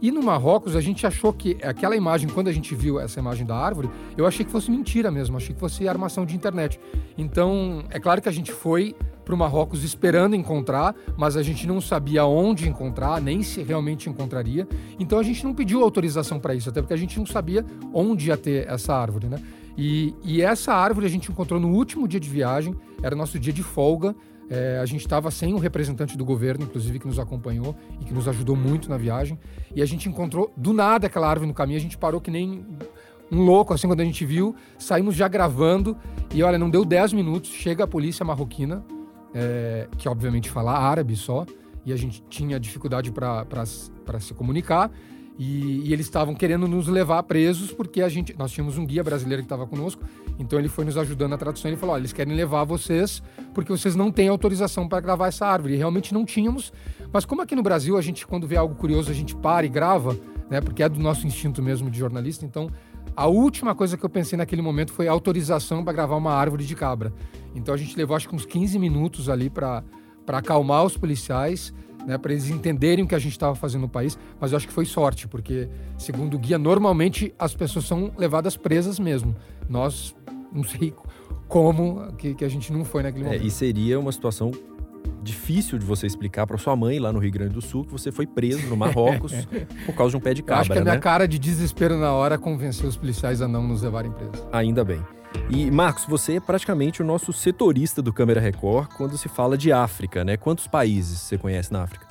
E 0.00 0.12
no 0.12 0.22
Marrocos, 0.22 0.76
a 0.76 0.80
gente 0.80 1.04
achou 1.04 1.32
que 1.32 1.58
aquela 1.60 1.96
imagem, 1.96 2.28
quando 2.28 2.46
a 2.46 2.52
gente 2.52 2.72
viu 2.72 3.00
essa 3.00 3.18
imagem 3.18 3.44
da 3.44 3.56
árvore, 3.56 3.90
eu 4.16 4.28
achei 4.28 4.46
que 4.46 4.52
fosse 4.52 4.70
mentira 4.70 5.10
mesmo, 5.10 5.36
achei 5.36 5.52
que 5.52 5.60
fosse 5.60 5.88
armação 5.88 6.24
de 6.24 6.36
internet. 6.36 6.78
Então, 7.18 7.82
é 7.90 7.98
claro 7.98 8.22
que 8.22 8.28
a 8.28 8.32
gente 8.32 8.52
foi 8.52 8.94
para 9.28 9.34
o 9.34 9.38
Marrocos 9.38 9.84
esperando 9.84 10.34
encontrar, 10.34 10.94
mas 11.14 11.36
a 11.36 11.42
gente 11.42 11.66
não 11.66 11.82
sabia 11.82 12.24
onde 12.24 12.66
encontrar, 12.66 13.20
nem 13.20 13.42
se 13.42 13.62
realmente 13.62 14.08
encontraria. 14.08 14.66
Então 14.98 15.18
a 15.18 15.22
gente 15.22 15.44
não 15.44 15.52
pediu 15.52 15.82
autorização 15.82 16.40
para 16.40 16.54
isso, 16.54 16.70
até 16.70 16.80
porque 16.80 16.94
a 16.94 16.96
gente 16.96 17.18
não 17.18 17.26
sabia 17.26 17.62
onde 17.92 18.28
ia 18.28 18.38
ter 18.38 18.66
essa 18.66 18.94
árvore, 18.94 19.26
né? 19.26 19.38
E, 19.76 20.14
e 20.24 20.40
essa 20.40 20.72
árvore 20.72 21.04
a 21.04 21.10
gente 21.10 21.30
encontrou 21.30 21.60
no 21.60 21.68
último 21.68 22.08
dia 22.08 22.18
de 22.18 22.28
viagem, 22.28 22.74
era 23.02 23.14
nosso 23.14 23.38
dia 23.38 23.52
de 23.52 23.62
folga. 23.62 24.16
É, 24.48 24.78
a 24.82 24.86
gente 24.86 25.02
estava 25.02 25.30
sem 25.30 25.52
um 25.52 25.58
representante 25.58 26.16
do 26.16 26.24
governo, 26.24 26.64
inclusive, 26.64 26.98
que 26.98 27.06
nos 27.06 27.18
acompanhou 27.18 27.76
e 28.00 28.06
que 28.06 28.14
nos 28.14 28.26
ajudou 28.28 28.56
muito 28.56 28.88
na 28.88 28.96
viagem. 28.96 29.38
E 29.76 29.82
a 29.82 29.84
gente 29.84 30.08
encontrou 30.08 30.50
do 30.56 30.72
nada 30.72 31.06
aquela 31.06 31.28
árvore 31.28 31.46
no 31.46 31.54
caminho, 31.54 31.76
a 31.76 31.82
gente 31.82 31.98
parou 31.98 32.18
que 32.18 32.30
nem 32.30 32.64
um 33.30 33.42
louco, 33.42 33.74
assim, 33.74 33.86
quando 33.86 34.00
a 34.00 34.04
gente 34.06 34.24
viu. 34.24 34.56
Saímos 34.78 35.14
já 35.14 35.28
gravando 35.28 35.94
e 36.34 36.42
olha, 36.42 36.56
não 36.56 36.70
deu 36.70 36.82
10 36.82 37.12
minutos, 37.12 37.50
chega 37.50 37.84
a 37.84 37.86
polícia 37.86 38.24
marroquina 38.24 38.82
é, 39.34 39.88
que 39.96 40.08
obviamente 40.08 40.50
fala 40.50 40.72
árabe 40.72 41.16
só, 41.16 41.46
e 41.84 41.92
a 41.92 41.96
gente 41.96 42.22
tinha 42.28 42.58
dificuldade 42.58 43.10
para 43.10 44.20
se 44.20 44.34
comunicar. 44.34 44.90
E, 45.38 45.88
e 45.88 45.92
eles 45.92 46.06
estavam 46.06 46.34
querendo 46.34 46.66
nos 46.66 46.88
levar 46.88 47.22
presos 47.22 47.70
porque 47.70 48.02
a 48.02 48.08
gente, 48.08 48.34
nós 48.36 48.50
tínhamos 48.50 48.76
um 48.76 48.84
guia 48.84 49.04
brasileiro 49.04 49.40
que 49.40 49.46
estava 49.46 49.68
conosco, 49.68 50.02
então 50.36 50.58
ele 50.58 50.68
foi 50.68 50.84
nos 50.84 50.96
ajudando 50.96 51.30
na 51.30 51.38
tradução. 51.38 51.70
Ele 51.70 51.78
falou: 51.78 51.96
eles 51.96 52.12
querem 52.12 52.34
levar 52.34 52.64
vocês 52.64 53.22
porque 53.54 53.70
vocês 53.70 53.94
não 53.94 54.10
têm 54.10 54.28
autorização 54.28 54.88
para 54.88 55.00
gravar 55.00 55.28
essa 55.28 55.46
árvore. 55.46 55.74
E 55.74 55.76
realmente 55.76 56.12
não 56.12 56.24
tínhamos, 56.24 56.72
mas 57.12 57.24
como 57.24 57.40
aqui 57.40 57.54
no 57.54 57.62
Brasil 57.62 57.96
a 57.96 58.00
gente, 58.00 58.26
quando 58.26 58.48
vê 58.48 58.56
algo 58.56 58.74
curioso, 58.74 59.12
a 59.12 59.14
gente 59.14 59.36
para 59.36 59.64
e 59.64 59.68
grava, 59.68 60.18
né? 60.50 60.60
Porque 60.60 60.82
é 60.82 60.88
do 60.88 60.98
nosso 60.98 61.24
instinto 61.24 61.62
mesmo 61.62 61.88
de 61.88 61.98
jornalista. 62.00 62.44
Então 62.44 62.68
a 63.14 63.26
última 63.26 63.74
coisa 63.74 63.96
que 63.96 64.04
eu 64.04 64.10
pensei 64.10 64.36
naquele 64.36 64.62
momento 64.62 64.92
foi 64.92 65.08
autorização 65.08 65.84
para 65.84 65.92
gravar 65.92 66.16
uma 66.16 66.32
árvore 66.32 66.64
de 66.64 66.74
cabra. 66.74 67.12
Então 67.58 67.74
a 67.74 67.76
gente 67.76 67.96
levou 67.96 68.16
acho 68.16 68.28
que 68.28 68.34
uns 68.34 68.46
15 68.46 68.78
minutos 68.78 69.28
ali 69.28 69.50
para 69.50 69.84
acalmar 70.26 70.84
os 70.84 70.96
policiais, 70.96 71.74
né, 72.06 72.16
para 72.16 72.32
eles 72.32 72.48
entenderem 72.48 73.04
o 73.04 73.08
que 73.08 73.14
a 73.14 73.18
gente 73.18 73.32
estava 73.32 73.54
fazendo 73.54 73.82
no 73.82 73.88
país. 73.88 74.18
Mas 74.40 74.52
eu 74.52 74.56
acho 74.56 74.66
que 74.66 74.72
foi 74.72 74.86
sorte, 74.86 75.28
porque, 75.28 75.68
segundo 75.98 76.34
o 76.34 76.38
guia, 76.38 76.58
normalmente 76.58 77.34
as 77.38 77.54
pessoas 77.54 77.84
são 77.84 78.12
levadas 78.16 78.56
presas 78.56 78.98
mesmo. 78.98 79.34
Nós, 79.68 80.14
não 80.52 80.64
sei 80.64 80.94
como 81.46 82.12
que, 82.16 82.34
que 82.34 82.44
a 82.44 82.48
gente 82.48 82.72
não 82.72 82.84
foi 82.84 83.02
naquele 83.02 83.24
é, 83.24 83.26
momento. 83.26 83.42
É, 83.42 83.46
e 83.46 83.50
seria 83.50 83.98
uma 83.98 84.12
situação 84.12 84.52
difícil 85.22 85.78
de 85.78 85.84
você 85.84 86.06
explicar 86.06 86.46
para 86.46 86.56
sua 86.56 86.76
mãe 86.76 86.98
lá 86.98 87.12
no 87.12 87.18
Rio 87.18 87.32
Grande 87.32 87.54
do 87.54 87.60
Sul 87.60 87.84
que 87.84 87.92
você 87.92 88.10
foi 88.12 88.26
preso 88.26 88.66
no 88.66 88.76
Marrocos 88.76 89.32
por 89.84 89.94
causa 89.94 90.12
de 90.12 90.16
um 90.16 90.20
pé 90.20 90.32
de 90.32 90.42
cabra. 90.42 90.56
Eu 90.56 90.60
acho 90.60 90.72
que 90.72 90.78
a 90.78 90.82
minha 90.82 90.94
né? 90.94 91.00
cara 91.00 91.26
de 91.26 91.38
desespero 91.38 91.98
na 91.98 92.12
hora 92.12 92.38
convenceu 92.38 92.88
os 92.88 92.96
policiais 92.96 93.42
a 93.42 93.48
não 93.48 93.66
nos 93.66 93.82
levarem 93.82 94.10
presos. 94.12 94.46
Ainda 94.52 94.84
bem. 94.84 95.02
E 95.50 95.70
Marcos, 95.70 96.04
você 96.04 96.36
é 96.36 96.40
praticamente 96.40 97.00
o 97.02 97.04
nosso 97.04 97.32
setorista 97.32 98.02
do 98.02 98.12
Câmera 98.12 98.40
Record 98.40 98.88
quando 98.96 99.16
se 99.16 99.28
fala 99.28 99.56
de 99.56 99.72
África, 99.72 100.24
né? 100.24 100.36
Quantos 100.36 100.66
países 100.66 101.20
você 101.20 101.38
conhece 101.38 101.72
na 101.72 101.82
África? 101.82 102.06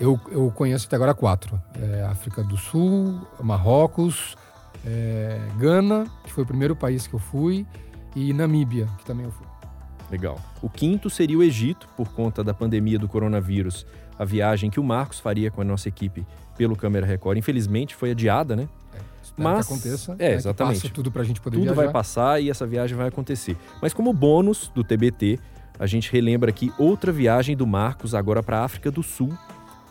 Eu, 0.00 0.18
eu 0.30 0.50
conheço 0.50 0.86
até 0.86 0.96
agora 0.96 1.14
quatro: 1.14 1.60
é 1.80 2.02
África 2.04 2.42
do 2.42 2.56
Sul, 2.56 3.20
Marrocos, 3.40 4.36
é 4.86 5.38
Gana, 5.58 6.06
que 6.24 6.32
foi 6.32 6.44
o 6.44 6.46
primeiro 6.46 6.74
país 6.76 7.06
que 7.06 7.14
eu 7.14 7.18
fui, 7.18 7.66
e 8.14 8.32
Namíbia, 8.32 8.88
que 8.98 9.04
também 9.04 9.26
eu 9.26 9.32
fui. 9.32 9.46
Legal. 10.10 10.40
O 10.62 10.70
quinto 10.70 11.10
seria 11.10 11.36
o 11.36 11.42
Egito, 11.42 11.86
por 11.96 12.08
conta 12.12 12.42
da 12.42 12.54
pandemia 12.54 12.98
do 12.98 13.08
coronavírus. 13.08 13.86
A 14.18 14.24
viagem 14.24 14.70
que 14.70 14.80
o 14.80 14.82
Marcos 14.82 15.20
faria 15.20 15.50
com 15.50 15.60
a 15.60 15.64
nossa 15.64 15.88
equipe 15.88 16.26
pelo 16.56 16.74
Câmera 16.74 17.06
Record, 17.06 17.38
infelizmente, 17.38 17.94
foi 17.94 18.12
adiada, 18.12 18.56
né? 18.56 18.68
É, 18.94 18.98
Mas 19.36 19.66
que 19.66 19.72
aconteça. 19.72 20.16
É, 20.18 20.30
né, 20.30 20.34
exatamente. 20.34 20.80
Que 20.80 20.90
tudo 20.90 21.10
pra 21.10 21.22
gente 21.24 21.40
poder 21.40 21.56
tudo 21.56 21.64
viajar. 21.64 21.82
vai 21.82 21.92
passar 21.92 22.42
e 22.42 22.50
essa 22.50 22.66
viagem 22.66 22.96
vai 22.96 23.08
acontecer. 23.08 23.56
Mas 23.80 23.92
como 23.92 24.12
bônus 24.12 24.70
do 24.74 24.82
TBT, 24.82 25.38
a 25.78 25.86
gente 25.86 26.10
relembra 26.12 26.50
aqui 26.50 26.72
outra 26.78 27.12
viagem 27.12 27.56
do 27.56 27.66
Marcos 27.66 28.14
agora 28.14 28.42
para 28.42 28.58
a 28.60 28.64
África 28.64 28.90
do 28.90 29.02
Sul, 29.02 29.32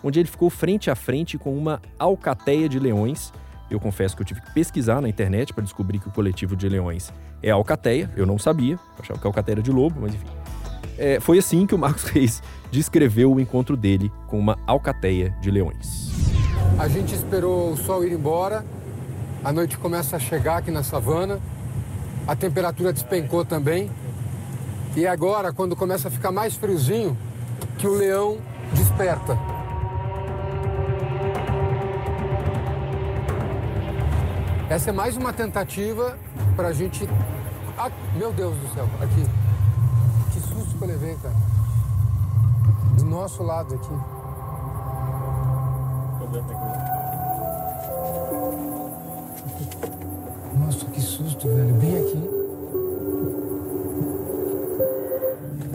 onde 0.03 0.19
ele 0.19 0.27
ficou 0.27 0.49
frente 0.49 0.91
a 0.91 0.95
frente 0.95 1.37
com 1.37 1.57
uma 1.57 1.81
alcateia 1.97 2.67
de 2.67 2.79
leões. 2.79 3.31
Eu 3.69 3.79
confesso 3.79 4.15
que 4.15 4.21
eu 4.21 4.25
tive 4.25 4.41
que 4.41 4.51
pesquisar 4.53 5.01
na 5.01 5.09
internet 5.09 5.53
para 5.53 5.63
descobrir 5.63 5.99
que 5.99 6.07
o 6.07 6.11
coletivo 6.11 6.55
de 6.55 6.69
leões 6.69 7.11
é 7.43 7.51
a 7.51 7.55
alcateia. 7.55 8.09
Eu 8.15 8.25
não 8.25 8.37
sabia, 8.37 8.79
achava 8.99 9.19
que 9.19 9.27
alcateia 9.27 9.55
era 9.55 9.61
de 9.61 9.71
lobo, 9.71 10.01
mas 10.01 10.13
enfim. 10.13 10.27
É, 10.97 11.19
foi 11.19 11.37
assim 11.37 11.65
que 11.67 11.75
o 11.75 11.77
Marcos 11.79 12.03
Reis 12.05 12.41
descreveu 12.71 13.33
o 13.33 13.39
encontro 13.39 13.77
dele 13.77 14.11
com 14.27 14.39
uma 14.39 14.57
alcateia 14.65 15.35
de 15.41 15.51
leões. 15.51 16.11
A 16.79 16.87
gente 16.87 17.13
esperou 17.13 17.71
o 17.71 17.77
sol 17.77 18.03
ir 18.03 18.11
embora, 18.11 18.65
a 19.43 19.51
noite 19.51 19.77
começa 19.77 20.15
a 20.15 20.19
chegar 20.19 20.57
aqui 20.57 20.71
na 20.71 20.83
savana, 20.83 21.39
a 22.27 22.35
temperatura 22.35 22.91
despencou 22.91 23.45
também. 23.45 23.89
E 24.95 25.05
agora, 25.05 25.53
quando 25.53 25.75
começa 25.75 26.07
a 26.07 26.11
ficar 26.11 26.31
mais 26.31 26.55
friozinho, 26.55 27.17
que 27.77 27.87
o 27.87 27.93
leão 27.93 28.39
desperta. 28.73 29.37
Essa 34.69 34.89
é 34.89 34.93
mais 34.93 35.15
uma 35.15 35.31
tentativa 35.31 36.17
para 36.55 36.69
a 36.69 36.73
gente. 36.73 37.07
Ah, 37.77 37.89
meu 38.15 38.33
Deus 38.33 38.57
do 38.57 38.73
céu, 38.73 38.89
aqui. 39.01 39.23
Que 40.33 40.39
susto 40.41 40.77
que 40.77 40.83
eu 40.83 40.87
levei, 40.87 41.15
cara. 41.21 41.35
Do 42.97 43.05
nosso 43.05 43.43
lado 43.43 43.75
aqui. 43.75 44.17
Susto, 51.17 51.47
velho. 51.47 51.73
Bem 51.75 51.97
aqui. 51.97 52.37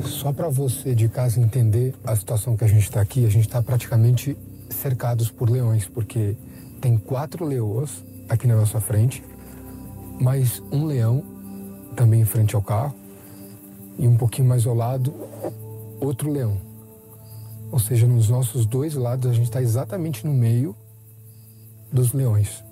Só 0.09 0.33
para 0.33 0.49
você 0.49 0.95
de 0.95 1.09
casa 1.09 1.41
entender 1.41 1.95
a 2.05 2.15
situação 2.15 2.57
que 2.57 2.63
a 2.65 2.69
gente 2.69 2.85
está 2.85 3.01
aqui, 3.01 3.27
a 3.27 3.29
gente 3.29 3.49
está 3.49 3.61
praticamente 3.61 4.37
cercados 4.71 5.31
por 5.31 5.51
leões, 5.51 5.87
porque 5.87 6.37
tem 6.81 6.97
quatro 6.97 7.45
leões 7.45 8.05
aqui 8.29 8.47
na 8.47 8.55
nossa 8.55 8.81
frente, 8.81 9.25
mais 10.21 10.63
um 10.71 10.85
leão 10.85 11.25
também 11.97 12.21
em 12.21 12.25
frente 12.25 12.55
ao 12.55 12.63
carro 12.63 12.95
e 13.99 14.07
um 14.07 14.17
pouquinho 14.17 14.49
mais 14.49 14.65
ao 14.67 14.75
lado 14.75 15.13
outro 16.01 16.31
leão. 16.31 16.57
Ou 17.71 17.81
seja, 17.81 18.07
nos 18.07 18.29
nossos 18.29 18.65
dois 18.65 18.95
lados 18.95 19.29
a 19.29 19.35
gente 19.35 19.47
está 19.47 19.61
exatamente 19.61 20.25
no 20.25 20.33
meio 20.33 20.77
dos 21.93 22.13
leões. 22.13 22.63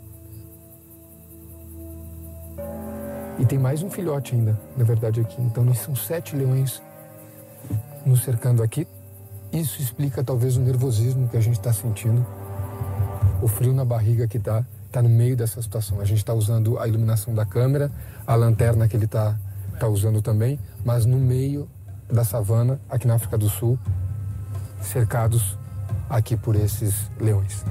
E 3.41 3.47
tem 3.47 3.59
mais 3.59 3.83
um 3.83 3.89
filhote 3.89 4.35
ainda, 4.35 4.61
na 4.77 4.85
verdade, 4.85 5.19
aqui. 5.19 5.41
Então, 5.41 5.73
são 5.75 5.97
sete 5.97 6.37
leões 6.37 6.83
nos 8.05 8.23
cercando 8.23 8.63
aqui. 8.63 8.87
Isso 9.51 9.81
explica 9.81 10.23
talvez 10.23 10.59
o 10.59 10.61
nervosismo 10.61 11.27
que 11.27 11.39
a 11.39 11.41
gente 11.41 11.59
está 11.59 11.73
sentindo, 11.73 12.25
o 13.41 13.49
frio 13.49 13.73
na 13.73 13.83
barriga 13.83 14.29
que 14.29 14.37
está 14.37 14.63
tá 14.93 15.01
no 15.03 15.09
meio 15.09 15.39
dessa 15.39 15.63
situação. 15.63 16.03
A 16.03 16.05
gente 16.05 16.19
está 16.19 16.35
usando 16.35 16.79
a 16.79 16.87
iluminação 16.87 17.35
da 17.35 17.47
câmera, 17.47 17.91
a 18.27 18.35
lanterna 18.35 18.87
que 18.87 18.95
ele 18.95 19.07
está 19.07 19.35
tá 19.79 19.89
usando 19.89 20.21
também, 20.21 20.61
mas 20.85 21.07
no 21.07 21.17
meio 21.17 21.67
da 22.13 22.25
savana, 22.25 22.79
aqui 22.91 23.07
na 23.07 23.15
África 23.15 23.39
do 23.39 23.49
Sul, 23.49 23.79
cercados 24.83 25.57
aqui 26.11 26.37
por 26.37 26.57
esses 26.57 27.11
leões. 27.19 27.65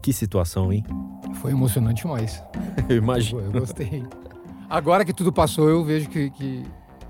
Que 0.00 0.10
situação, 0.10 0.72
hein? 0.72 0.82
Foi 1.40 1.52
emocionante 1.52 2.02
demais. 2.02 2.42
eu 2.88 2.96
imagino. 2.96 3.40
Eu 3.40 3.60
gostei. 3.60 4.04
Agora 4.68 5.04
que 5.04 5.12
tudo 5.12 5.32
passou, 5.32 5.68
eu 5.68 5.82
vejo 5.84 6.08
que, 6.08 6.30
que, 6.30 6.62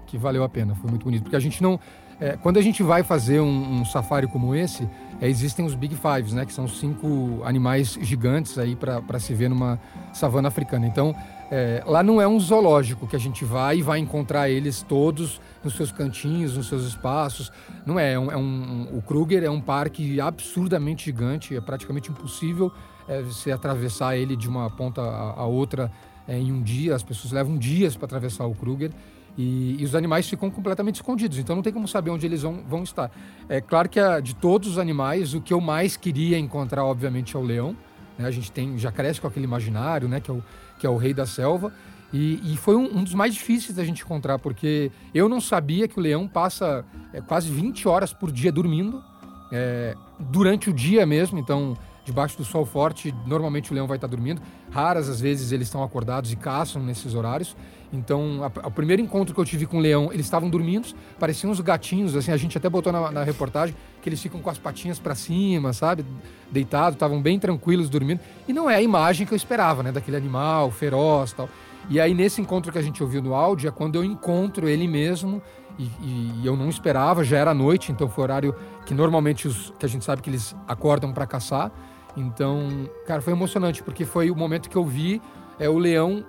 que 0.06 0.18
valeu 0.18 0.44
a 0.44 0.48
pena. 0.48 0.74
Foi 0.74 0.88
muito 0.90 1.04
bonito. 1.04 1.22
Porque 1.22 1.36
a 1.36 1.40
gente 1.40 1.62
não. 1.62 1.78
É, 2.20 2.36
quando 2.36 2.56
a 2.56 2.62
gente 2.62 2.82
vai 2.82 3.04
fazer 3.04 3.40
um, 3.40 3.80
um 3.80 3.84
safari 3.84 4.26
como 4.26 4.52
esse, 4.54 4.88
é, 5.20 5.28
existem 5.28 5.64
os 5.64 5.74
Big 5.74 5.96
Fives, 5.96 6.32
né? 6.32 6.44
Que 6.44 6.52
são 6.52 6.66
cinco 6.66 7.40
animais 7.44 7.98
gigantes 8.00 8.58
aí 8.58 8.76
para 8.76 9.18
se 9.18 9.34
ver 9.34 9.48
numa 9.48 9.80
savana 10.12 10.48
africana. 10.48 10.86
Então, 10.86 11.14
é, 11.50 11.82
lá 11.86 12.02
não 12.02 12.20
é 12.20 12.28
um 12.28 12.38
zoológico 12.38 13.06
que 13.06 13.16
a 13.16 13.20
gente 13.20 13.44
vai 13.44 13.78
e 13.78 13.82
vai 13.82 13.98
encontrar 13.98 14.50
eles 14.50 14.82
todos 14.82 15.40
nos 15.64 15.74
seus 15.74 15.90
cantinhos, 15.90 16.56
nos 16.56 16.68
seus 16.68 16.84
espaços. 16.84 17.50
Não 17.86 17.98
é. 17.98 18.12
é, 18.12 18.18
um, 18.18 18.32
é 18.32 18.36
um, 18.36 18.88
o 18.92 19.02
Kruger 19.02 19.42
é 19.44 19.50
um 19.50 19.60
parque 19.60 20.20
absurdamente 20.20 21.06
gigante. 21.06 21.56
É 21.56 21.60
praticamente 21.60 22.10
impossível 22.10 22.72
é, 23.08 23.22
você 23.22 23.50
atravessar 23.50 24.16
ele 24.16 24.36
de 24.36 24.48
uma 24.48 24.70
ponta 24.70 25.00
a, 25.00 25.40
a 25.40 25.46
outra 25.46 25.90
é, 26.26 26.38
em 26.38 26.52
um 26.52 26.62
dia. 26.62 26.94
As 26.94 27.02
pessoas 27.02 27.32
levam 27.32 27.56
dias 27.56 27.96
para 27.96 28.04
atravessar 28.06 28.44
o 28.46 28.54
Kruger. 28.54 28.92
E, 29.36 29.76
e, 29.78 29.84
os 29.84 29.94
animais 29.94 30.28
ficam 30.28 30.50
completamente 30.50 30.96
escondidos, 30.96 31.38
então 31.38 31.54
não 31.54 31.62
tem 31.62 31.72
como 31.72 31.86
saber 31.86 32.10
onde 32.10 32.26
eles 32.26 32.42
vão, 32.42 32.64
vão 32.68 32.82
estar. 32.82 33.08
É 33.48 33.60
claro 33.60 33.88
que 33.88 34.00
a, 34.00 34.18
de 34.18 34.34
todos 34.34 34.68
os 34.68 34.78
animais, 34.78 35.32
o 35.32 35.40
que 35.40 35.52
eu 35.54 35.60
mais 35.60 35.96
queria 35.96 36.36
encontrar, 36.36 36.84
obviamente, 36.84 37.36
é 37.36 37.38
o 37.38 37.42
leão. 37.42 37.76
Né? 38.18 38.26
A 38.26 38.32
gente 38.32 38.50
tem, 38.50 38.76
já 38.76 38.90
cresce 38.90 39.20
com 39.20 39.28
aquele 39.28 39.44
imaginário, 39.44 40.08
né? 40.08 40.18
que, 40.18 40.28
é 40.28 40.34
o, 40.34 40.42
que 40.80 40.86
é 40.86 40.90
o 40.90 40.96
rei 40.96 41.14
da 41.14 41.24
selva. 41.24 41.72
E, 42.12 42.40
e 42.52 42.56
foi 42.56 42.74
um, 42.74 42.98
um, 42.98 43.04
dos 43.04 43.14
mais 43.14 43.32
difíceis 43.32 43.76
da 43.76 43.84
gente 43.84 44.02
encontrar, 44.02 44.40
porque 44.40 44.90
eu 45.14 45.28
não 45.28 45.40
sabia 45.40 45.86
que 45.86 45.98
o 45.98 46.02
leão 46.02 46.26
passa 46.26 46.84
é, 47.12 47.20
quase 47.20 47.48
20 47.48 47.86
horas 47.86 48.12
por 48.12 48.32
dia 48.32 48.50
dormindo, 48.50 49.04
é, 49.52 49.94
durante 50.18 50.68
o 50.68 50.72
dia 50.72 51.06
mesmo. 51.06 51.38
Então, 51.38 51.76
debaixo 52.08 52.36
do 52.38 52.44
sol 52.44 52.64
forte, 52.64 53.14
normalmente 53.26 53.70
o 53.70 53.74
leão 53.74 53.86
vai 53.86 53.96
estar 53.96 54.06
dormindo. 54.06 54.40
Raras 54.70 55.08
às 55.08 55.20
vezes 55.20 55.52
eles 55.52 55.68
estão 55.68 55.82
acordados 55.82 56.32
e 56.32 56.36
caçam 56.36 56.82
nesses 56.82 57.14
horários. 57.14 57.54
Então, 57.92 58.40
o 58.64 58.70
primeiro 58.70 59.00
encontro 59.00 59.34
que 59.34 59.40
eu 59.40 59.44
tive 59.44 59.64
com 59.66 59.78
o 59.78 59.80
leão, 59.80 60.10
eles 60.12 60.26
estavam 60.26 60.50
dormindo, 60.50 60.88
pareciam 61.18 61.50
uns 61.50 61.60
gatinhos, 61.60 62.14
assim, 62.16 62.30
a 62.30 62.36
gente 62.36 62.58
até 62.58 62.68
botou 62.68 62.92
na, 62.92 63.10
na 63.10 63.22
reportagem 63.22 63.74
que 64.02 64.08
eles 64.08 64.20
ficam 64.20 64.40
com 64.40 64.50
as 64.50 64.58
patinhas 64.58 64.98
para 64.98 65.14
cima, 65.14 65.72
sabe? 65.72 66.04
Deitados, 66.50 66.96
estavam 66.96 67.20
bem 67.22 67.38
tranquilos 67.38 67.88
dormindo. 67.88 68.20
E 68.46 68.52
não 68.52 68.68
é 68.68 68.76
a 68.76 68.82
imagem 68.82 69.26
que 69.26 69.32
eu 69.32 69.36
esperava, 69.36 69.82
né? 69.82 69.92
Daquele 69.92 70.16
animal 70.16 70.70
feroz 70.70 71.32
tal. 71.32 71.48
E 71.90 71.98
aí, 71.98 72.12
nesse 72.12 72.40
encontro 72.40 72.70
que 72.70 72.78
a 72.78 72.82
gente 72.82 73.02
ouviu 73.02 73.22
no 73.22 73.34
áudio, 73.34 73.68
é 73.68 73.70
quando 73.70 73.96
eu 73.96 74.04
encontro 74.04 74.68
ele 74.68 74.86
mesmo 74.86 75.40
e, 75.78 75.84
e, 76.02 76.42
eu 76.44 76.56
não 76.56 76.68
esperava, 76.68 77.22
já 77.22 77.38
era 77.38 77.54
noite, 77.54 77.92
então 77.92 78.08
foi 78.08 78.24
horário 78.24 78.54
que 78.84 78.92
normalmente 78.92 79.46
os 79.46 79.72
que 79.78 79.86
a 79.86 79.88
gente 79.88 80.04
sabe 80.04 80.20
que 80.20 80.28
eles 80.28 80.54
acordam 80.66 81.12
para 81.12 81.26
caçar. 81.26 81.70
Então, 82.20 82.88
cara, 83.06 83.20
foi 83.20 83.32
emocionante, 83.32 83.82
porque 83.82 84.04
foi 84.04 84.30
o 84.30 84.36
momento 84.36 84.68
que 84.68 84.76
eu 84.76 84.84
vi 84.84 85.20
é, 85.58 85.68
o 85.68 85.78
leão. 85.78 86.24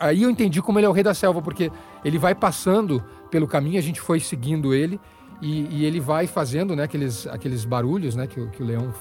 Aí 0.00 0.22
eu 0.22 0.30
entendi 0.30 0.62
como 0.62 0.78
ele 0.78 0.86
é 0.86 0.88
o 0.88 0.92
rei 0.92 1.02
da 1.02 1.14
selva, 1.14 1.42
porque 1.42 1.70
ele 2.04 2.18
vai 2.18 2.34
passando 2.34 3.02
pelo 3.30 3.46
caminho, 3.46 3.78
a 3.78 3.82
gente 3.82 4.00
foi 4.00 4.20
seguindo 4.20 4.74
ele, 4.74 5.00
e, 5.40 5.66
e 5.70 5.84
ele 5.84 6.00
vai 6.00 6.26
fazendo 6.26 6.74
né, 6.74 6.84
aqueles, 6.84 7.26
aqueles 7.26 7.64
barulhos 7.64 8.14
né, 8.14 8.26
que, 8.26 8.46
que 8.48 8.62
o 8.62 8.66
leão 8.66 8.94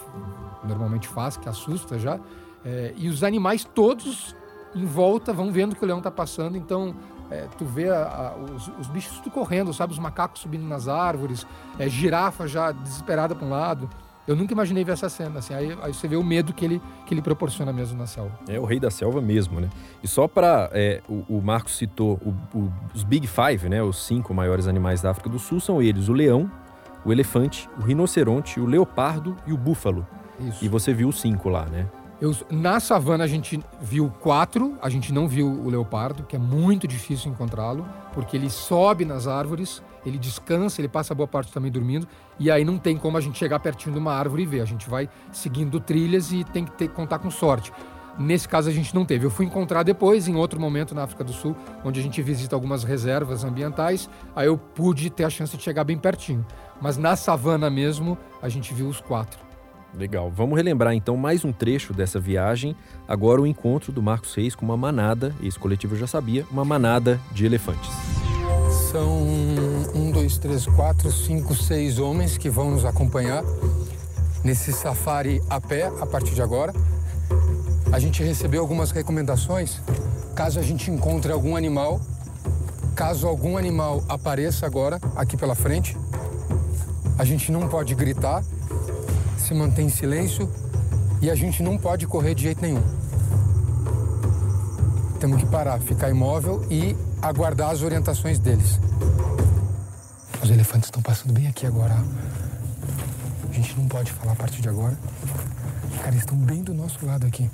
normalmente 0.63 1.07
faz, 1.07 1.37
que 1.37 1.47
assusta 1.47 1.97
já. 1.97 2.19
É, 2.65 2.93
e 2.97 3.09
os 3.09 3.23
animais 3.23 3.63
todos 3.63 4.35
em 4.75 4.85
volta 4.85 5.31
vão 5.31 5.51
vendo 5.51 5.75
que 5.75 5.83
o 5.83 5.87
leão 5.87 5.99
está 5.99 6.09
passando, 6.09 6.57
então 6.57 6.95
é, 7.29 7.47
tu 7.57 7.65
vê 7.65 7.89
a, 7.89 8.03
a, 8.03 8.35
os, 8.37 8.67
os, 8.79 8.87
bichos 8.87 9.17
tudo 9.19 9.31
correndo, 9.31 9.73
sabe? 9.73 9.93
Os 9.93 9.99
macacos 9.99 10.41
subindo 10.41 10.65
nas 10.65 10.87
árvores, 10.87 11.45
é, 11.77 11.87
girafa 11.87 12.47
já 12.47 12.71
desesperada 12.71 13.35
para 13.35 13.45
um 13.45 13.49
lado. 13.49 13.89
Eu 14.27 14.35
nunca 14.35 14.53
imaginei 14.53 14.83
ver 14.83 14.93
essa 14.93 15.09
cena, 15.09 15.39
assim. 15.39 15.53
Aí, 15.53 15.77
aí, 15.81 15.93
você 15.93 16.07
vê 16.07 16.15
o 16.15 16.23
medo 16.23 16.53
que 16.53 16.63
ele, 16.63 16.81
que 17.05 17.13
ele 17.13 17.21
proporciona 17.21 17.73
mesmo 17.73 17.97
na 17.97 18.07
selva. 18.07 18.31
É 18.47 18.59
o 18.59 18.63
rei 18.63 18.79
da 18.79 18.89
selva 18.89 19.21
mesmo, 19.21 19.59
né? 19.59 19.69
E 20.01 20.07
só 20.07 20.27
para 20.27 20.69
é, 20.71 21.01
o, 21.09 21.37
o 21.37 21.41
Marcos 21.41 21.77
citou 21.77 22.19
o, 22.23 22.57
o, 22.57 22.73
os 22.95 23.03
Big 23.03 23.27
Five, 23.27 23.67
né? 23.67 23.83
Os 23.83 24.05
cinco 24.05 24.33
maiores 24.33 24.67
animais 24.67 25.01
da 25.01 25.11
África 25.11 25.29
do 25.29 25.39
Sul 25.39 25.59
são 25.59 25.81
eles: 25.81 26.07
o 26.07 26.13
leão, 26.13 26.49
o 27.03 27.11
elefante, 27.11 27.69
o 27.77 27.81
rinoceronte, 27.81 28.59
o 28.59 28.65
leopardo 28.65 29.35
e 29.45 29.51
o 29.51 29.57
búfalo. 29.57 30.07
Isso. 30.39 30.63
E 30.63 30.69
você 30.69 30.93
viu 30.93 31.09
os 31.09 31.19
cinco 31.19 31.49
lá, 31.49 31.65
né? 31.65 31.89
Eu, 32.21 32.33
na 32.49 32.79
savana 32.79 33.25
a 33.25 33.27
gente 33.27 33.59
viu 33.81 34.09
quatro, 34.21 34.77
a 34.81 34.87
gente 34.87 35.11
não 35.11 35.27
viu 35.27 35.45
o 35.45 35.69
leopardo, 35.69 36.23
que 36.23 36.37
é 36.37 36.39
muito 36.39 36.87
difícil 36.87 37.29
encontrá-lo, 37.29 37.85
porque 38.13 38.37
ele 38.37 38.49
sobe 38.49 39.03
nas 39.03 39.27
árvores, 39.27 39.83
ele 40.05 40.17
descansa, 40.17 40.81
ele 40.81 40.87
passa 40.87 41.13
boa 41.13 41.27
parte 41.27 41.51
também 41.51 41.71
dormindo, 41.71 42.07
e 42.39 42.49
aí 42.51 42.63
não 42.63 42.77
tem 42.77 42.97
como 42.97 43.17
a 43.17 43.21
gente 43.21 43.37
chegar 43.37 43.59
pertinho 43.59 43.93
de 43.93 43.99
uma 43.99 44.13
árvore 44.13 44.43
e 44.43 44.45
ver. 44.45 44.61
A 44.61 44.65
gente 44.65 44.89
vai 44.89 45.09
seguindo 45.31 45.79
trilhas 45.79 46.31
e 46.31 46.43
tem 46.43 46.65
que 46.65 46.71
ter, 46.71 46.89
contar 46.89 47.19
com 47.19 47.29
sorte. 47.29 47.71
Nesse 48.17 48.47
caso 48.47 48.69
a 48.69 48.71
gente 48.71 48.93
não 48.93 49.05
teve. 49.05 49.25
Eu 49.25 49.31
fui 49.31 49.45
encontrar 49.45 49.83
depois, 49.83 50.27
em 50.27 50.35
outro 50.35 50.59
momento 50.59 50.93
na 50.93 51.03
África 51.03 51.23
do 51.23 51.33
Sul, 51.33 51.55
onde 51.83 51.99
a 51.99 52.03
gente 52.03 52.21
visita 52.21 52.55
algumas 52.55 52.83
reservas 52.83 53.43
ambientais, 53.43 54.09
aí 54.35 54.47
eu 54.47 54.57
pude 54.57 55.09
ter 55.09 55.23
a 55.23 55.29
chance 55.29 55.57
de 55.57 55.63
chegar 55.63 55.83
bem 55.83 55.97
pertinho. 55.97 56.45
Mas 56.79 56.97
na 56.97 57.15
savana 57.15 57.69
mesmo, 57.69 58.17
a 58.41 58.49
gente 58.49 58.73
viu 58.73 58.87
os 58.87 59.01
quatro. 59.01 59.39
Legal. 59.95 60.31
Vamos 60.31 60.57
relembrar 60.57 60.93
então 60.93 61.15
mais 61.15 61.45
um 61.45 61.51
trecho 61.51 61.93
dessa 61.93 62.19
viagem. 62.19 62.75
Agora 63.07 63.41
o 63.41 63.47
encontro 63.47 63.91
do 63.91 64.01
Marcos 64.01 64.33
Reis 64.33 64.55
com 64.55 64.65
uma 64.65 64.77
manada, 64.77 65.35
esse 65.41 65.57
coletivo 65.57 65.95
já 65.95 66.07
sabia, 66.07 66.45
uma 66.51 66.65
manada 66.65 67.19
de 67.31 67.45
elefantes. 67.45 68.22
São 68.93 69.09
um, 69.95 70.11
dois, 70.11 70.37
três, 70.37 70.67
quatro, 70.67 71.11
cinco, 71.11 71.55
seis 71.55 71.97
homens 71.97 72.37
que 72.37 72.47
vão 72.47 72.69
nos 72.69 72.85
acompanhar 72.85 73.43
nesse 74.43 74.71
safari 74.71 75.41
a 75.49 75.59
pé 75.59 75.91
a 75.99 76.05
partir 76.05 76.35
de 76.35 76.43
agora. 76.43 76.71
A 77.91 77.97
gente 77.97 78.21
recebeu 78.21 78.61
algumas 78.61 78.91
recomendações 78.91 79.81
caso 80.35 80.59
a 80.59 80.61
gente 80.61 80.91
encontre 80.91 81.31
algum 81.31 81.55
animal, 81.55 81.99
caso 82.95 83.27
algum 83.27 83.57
animal 83.57 84.03
apareça 84.07 84.67
agora 84.67 85.01
aqui 85.15 85.35
pela 85.35 85.55
frente. 85.55 85.97
A 87.17 87.25
gente 87.25 87.51
não 87.51 87.67
pode 87.67 87.95
gritar, 87.95 88.43
se 89.39 89.55
mantém 89.55 89.87
em 89.87 89.89
silêncio 89.89 90.47
e 91.19 91.31
a 91.31 91.35
gente 91.35 91.63
não 91.63 91.79
pode 91.79 92.05
correr 92.05 92.35
de 92.35 92.43
jeito 92.43 92.61
nenhum. 92.61 92.83
Temos 95.23 95.41
que 95.41 95.45
parar, 95.45 95.79
ficar 95.79 96.09
imóvel 96.09 96.67
e 96.69 96.97
aguardar 97.21 97.69
as 97.69 97.81
orientações 97.81 98.39
deles. 98.39 98.77
Os 100.43 100.49
elefantes 100.49 100.87
estão 100.87 101.01
passando 101.01 101.31
bem 101.31 101.47
aqui 101.47 101.65
agora. 101.65 101.95
A 103.49 103.53
gente 103.53 103.79
não 103.79 103.87
pode 103.87 104.11
falar 104.11 104.33
a 104.33 104.35
partir 104.35 104.61
de 104.61 104.67
agora. 104.67 104.97
Cara, 105.99 106.09
eles 106.09 106.23
estão 106.23 106.35
bem 106.35 106.61
do 106.61 106.73
nosso 106.73 107.05
lado 107.05 107.25
aqui. 107.25 107.49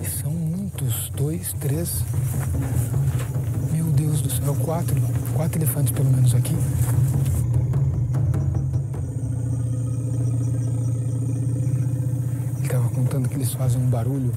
E 0.00 0.06
são 0.08 0.30
muitos. 0.30 1.10
Dois, 1.10 1.52
três. 1.54 2.04
Meu 3.72 3.86
Deus 3.86 4.20
do 4.20 4.30
céu, 4.30 4.54
quatro. 4.64 4.94
Quatro 5.34 5.58
elefantes 5.58 5.90
pelo 5.90 6.08
menos 6.08 6.36
aqui. 6.36 6.54
contando 12.94 13.28
que 13.28 13.34
eles 13.34 13.52
fazem 13.52 13.80
um 13.80 13.88
barulho 13.90 14.32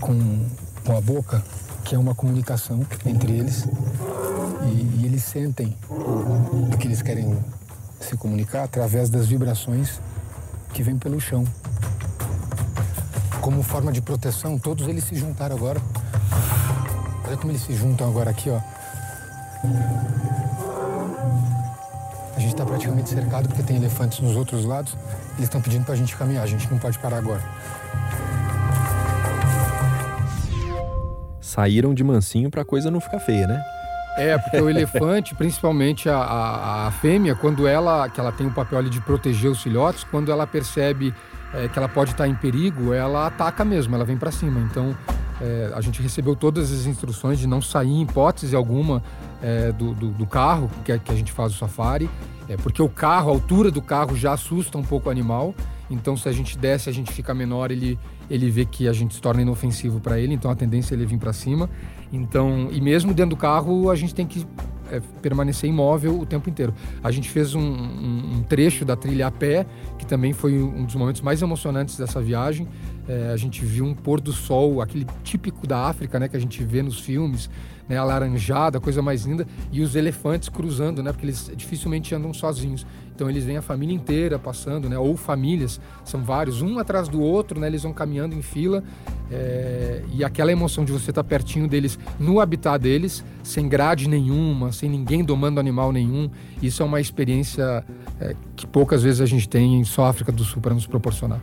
com, 0.00 0.46
com 0.86 0.96
a 0.96 1.00
boca, 1.00 1.42
que 1.84 1.96
é 1.96 1.98
uma 1.98 2.14
comunicação 2.14 2.86
entre 3.04 3.32
eles. 3.32 3.66
E, 4.62 5.00
e 5.00 5.02
eles 5.04 5.24
sentem 5.24 5.76
o, 5.90 6.76
que 6.78 6.86
eles 6.86 7.02
querem 7.02 7.36
se 8.00 8.16
comunicar 8.16 8.62
através 8.62 9.10
das 9.10 9.26
vibrações 9.26 10.00
que 10.72 10.84
vêm 10.84 10.96
pelo 10.96 11.20
chão. 11.20 11.44
Como 13.40 13.62
forma 13.64 13.90
de 13.90 14.00
proteção, 14.00 14.58
todos 14.58 14.86
eles 14.86 15.02
se 15.02 15.16
juntaram 15.16 15.56
agora. 15.56 15.80
Olha 17.26 17.36
como 17.36 17.50
eles 17.50 17.62
se 17.62 17.74
juntam 17.74 18.08
agora 18.08 18.30
aqui, 18.30 18.48
ó. 18.48 18.60
A 22.36 22.38
gente 22.38 22.52
está 22.52 22.64
praticamente 22.64 23.10
cercado 23.10 23.48
porque 23.48 23.62
tem 23.64 23.76
elefantes 23.76 24.20
nos 24.20 24.36
outros 24.36 24.64
lados. 24.64 24.96
Eles 25.32 25.44
estão 25.44 25.60
pedindo 25.60 25.84
para 25.84 25.94
a 25.94 25.96
gente 25.96 26.16
caminhar, 26.16 26.44
a 26.44 26.46
gente 26.46 26.70
não 26.70 26.78
pode 26.78 26.96
parar 27.00 27.18
agora. 27.18 27.42
Saíram 31.56 31.94
de 31.94 32.04
mansinho 32.04 32.50
para 32.50 32.60
a 32.60 32.64
coisa 32.64 32.90
não 32.90 33.00
ficar 33.00 33.18
feia, 33.18 33.46
né? 33.46 33.64
É, 34.18 34.36
porque 34.36 34.60
o 34.60 34.68
elefante, 34.68 35.34
principalmente 35.36 36.08
a, 36.08 36.18
a, 36.18 36.86
a, 36.86 36.90
fêmea, 36.90 37.34
quando 37.34 37.66
ela, 37.66 38.08
que 38.10 38.20
ela 38.20 38.30
tem 38.30 38.46
o 38.46 38.50
papel 38.50 38.78
ali 38.78 38.90
de 38.90 39.00
proteger 39.00 39.50
os 39.50 39.62
filhotes, 39.62 40.04
quando 40.04 40.30
ela 40.30 40.46
percebe 40.46 41.14
é, 41.54 41.66
que 41.66 41.78
ela 41.78 41.88
pode 41.88 42.10
estar 42.10 42.28
em 42.28 42.34
perigo, 42.34 42.92
ela 42.92 43.26
ataca 43.26 43.64
mesmo, 43.64 43.94
ela 43.94 44.04
vem 44.04 44.18
para 44.18 44.30
cima. 44.30 44.60
Então, 44.60 44.94
é, 45.40 45.70
a 45.74 45.80
gente 45.80 46.02
recebeu 46.02 46.36
todas 46.36 46.70
as 46.70 46.86
instruções 46.86 47.38
de 47.38 47.46
não 47.46 47.62
sair 47.62 47.90
em 47.90 48.02
hipótese 48.02 48.54
alguma 48.54 49.02
é, 49.42 49.72
do, 49.72 49.94
do, 49.94 50.08
do, 50.08 50.26
carro 50.26 50.70
que, 50.84 50.92
a, 50.92 50.98
que 50.98 51.10
a 51.10 51.14
gente 51.14 51.32
faz 51.32 51.54
o 51.54 51.58
safari, 51.58 52.08
é, 52.48 52.56
porque 52.56 52.82
o 52.82 52.88
carro, 52.88 53.30
a 53.30 53.32
altura 53.32 53.70
do 53.70 53.80
carro 53.82 54.16
já 54.16 54.32
assusta 54.32 54.76
um 54.78 54.82
pouco 54.82 55.08
o 55.08 55.12
animal. 55.12 55.54
Então, 55.90 56.16
se 56.16 56.28
a 56.28 56.32
gente 56.32 56.58
desce, 56.58 56.88
a 56.88 56.92
gente 56.92 57.12
fica 57.12 57.32
menor, 57.32 57.70
ele, 57.70 57.98
ele 58.28 58.50
vê 58.50 58.64
que 58.64 58.88
a 58.88 58.92
gente 58.92 59.14
se 59.14 59.20
torna 59.20 59.42
inofensivo 59.42 60.00
para 60.00 60.18
ele. 60.18 60.34
Então, 60.34 60.50
a 60.50 60.54
tendência 60.54 60.94
é 60.94 60.96
ele 60.96 61.06
vir 61.06 61.18
para 61.18 61.32
cima. 61.32 61.70
Então, 62.12 62.68
e 62.72 62.80
mesmo 62.80 63.14
dentro 63.14 63.30
do 63.30 63.36
carro, 63.36 63.90
a 63.90 63.94
gente 63.94 64.14
tem 64.14 64.26
que 64.26 64.46
é, 64.90 65.00
permanecer 65.20 65.68
imóvel 65.68 66.20
o 66.20 66.26
tempo 66.26 66.48
inteiro. 66.48 66.74
A 67.02 67.10
gente 67.10 67.28
fez 67.28 67.54
um, 67.54 67.60
um, 67.60 68.36
um, 68.36 68.42
trecho 68.42 68.84
da 68.84 68.96
trilha 68.96 69.26
a 69.26 69.30
pé, 69.30 69.66
que 69.98 70.06
também 70.06 70.32
foi 70.32 70.60
um 70.60 70.84
dos 70.84 70.94
momentos 70.94 71.20
mais 71.20 71.42
emocionantes 71.42 71.96
dessa 71.96 72.20
viagem. 72.20 72.68
É, 73.08 73.30
a 73.32 73.36
gente 73.36 73.64
viu 73.64 73.84
um 73.84 73.94
pôr 73.94 74.20
do 74.20 74.32
sol, 74.32 74.80
aquele 74.80 75.06
típico 75.22 75.66
da 75.66 75.86
África, 75.86 76.18
né, 76.18 76.28
que 76.28 76.36
a 76.36 76.40
gente 76.40 76.62
vê 76.64 76.82
nos 76.82 77.00
filmes, 77.00 77.48
né, 77.88 77.96
alaranjada, 77.96 78.80
coisa 78.80 79.00
mais 79.00 79.24
linda, 79.24 79.46
e 79.70 79.80
os 79.80 79.94
elefantes 79.94 80.48
cruzando, 80.48 81.02
né, 81.02 81.12
porque 81.12 81.26
eles 81.26 81.50
dificilmente 81.56 82.14
andam 82.14 82.32
sozinhos. 82.34 82.86
Então 83.16 83.30
eles 83.30 83.44
vêm 83.44 83.56
a 83.56 83.62
família 83.62 83.94
inteira 83.94 84.38
passando, 84.38 84.90
né, 84.90 84.98
ou 84.98 85.16
famílias, 85.16 85.80
são 86.04 86.22
vários, 86.22 86.60
um 86.60 86.78
atrás 86.78 87.08
do 87.08 87.18
outro, 87.18 87.58
né, 87.58 87.66
eles 87.66 87.82
vão 87.82 87.94
caminhando 87.94 88.36
em 88.36 88.42
fila, 88.42 88.84
é, 89.32 90.02
e 90.12 90.22
aquela 90.22 90.52
emoção 90.52 90.84
de 90.84 90.92
você 90.92 91.10
estar 91.10 91.24
pertinho 91.24 91.66
deles, 91.66 91.98
no 92.20 92.40
habitat 92.40 92.78
deles, 92.78 93.24
sem 93.42 93.66
grade 93.70 94.06
nenhuma, 94.06 94.70
sem 94.70 94.90
ninguém 94.90 95.24
domando 95.24 95.58
animal 95.58 95.92
nenhum, 95.92 96.30
isso 96.60 96.82
é 96.82 96.86
uma 96.86 97.00
experiência 97.00 97.82
é, 98.20 98.36
que 98.54 98.66
poucas 98.66 99.02
vezes 99.02 99.22
a 99.22 99.26
gente 99.26 99.48
tem 99.48 99.82
só 99.84 100.04
a 100.04 100.10
África 100.10 100.30
do 100.30 100.44
Sul 100.44 100.60
para 100.60 100.74
nos 100.74 100.86
proporcionar. 100.86 101.40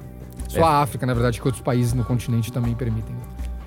Só 0.48 0.60
é. 0.60 0.64
a 0.64 0.82
África, 0.84 1.08
na 1.08 1.16
verdade, 1.16 1.42
que 1.42 1.48
outros 1.48 1.64
países 1.64 1.94
no 1.94 2.04
continente 2.04 2.54
também 2.54 2.76
permitem. 2.76 3.16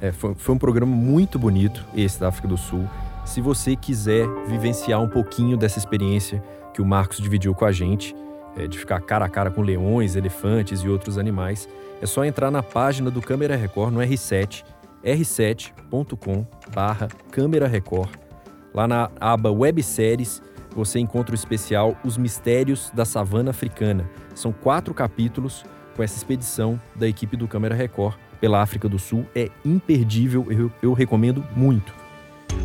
É, 0.00 0.12
foi, 0.12 0.32
foi 0.36 0.54
um 0.54 0.58
programa 0.58 0.94
muito 0.94 1.40
bonito, 1.40 1.84
esse 1.96 2.20
da 2.20 2.28
África 2.28 2.46
do 2.46 2.56
Sul. 2.56 2.88
Se 3.24 3.40
você 3.40 3.74
quiser 3.74 4.28
vivenciar 4.46 5.02
um 5.02 5.08
pouquinho 5.08 5.56
dessa 5.56 5.80
experiência 5.80 6.40
que 6.76 6.82
o 6.82 6.84
Marcos 6.84 7.16
dividiu 7.16 7.54
com 7.54 7.64
a 7.64 7.72
gente, 7.72 8.14
é, 8.54 8.66
de 8.66 8.78
ficar 8.78 9.00
cara 9.00 9.24
a 9.24 9.28
cara 9.30 9.50
com 9.50 9.62
leões, 9.62 10.14
elefantes 10.14 10.80
e 10.80 10.88
outros 10.88 11.16
animais, 11.16 11.66
é 12.02 12.04
só 12.04 12.22
entrar 12.22 12.50
na 12.50 12.62
página 12.62 13.10
do 13.10 13.22
Câmera 13.22 13.56
Record 13.56 13.94
no 13.94 14.00
R7, 14.00 14.62
r7.com 15.02 16.46
barra 16.74 17.08
Câmera 17.30 17.66
Record. 17.66 18.10
Lá 18.74 18.86
na 18.86 19.10
aba 19.18 19.50
Webséries, 19.50 20.42
você 20.74 20.98
encontra 20.98 21.32
o 21.32 21.34
especial 21.34 21.96
Os 22.04 22.18
Mistérios 22.18 22.90
da 22.92 23.06
Savana 23.06 23.52
Africana. 23.52 24.06
São 24.34 24.52
quatro 24.52 24.92
capítulos 24.92 25.64
com 25.96 26.02
essa 26.02 26.18
expedição 26.18 26.78
da 26.94 27.08
equipe 27.08 27.38
do 27.38 27.48
Câmera 27.48 27.74
Record 27.74 28.18
pela 28.38 28.60
África 28.60 28.86
do 28.86 28.98
Sul. 28.98 29.24
É 29.34 29.48
imperdível, 29.64 30.46
eu, 30.50 30.70
eu 30.82 30.92
recomendo 30.92 31.42
muito. 31.56 31.94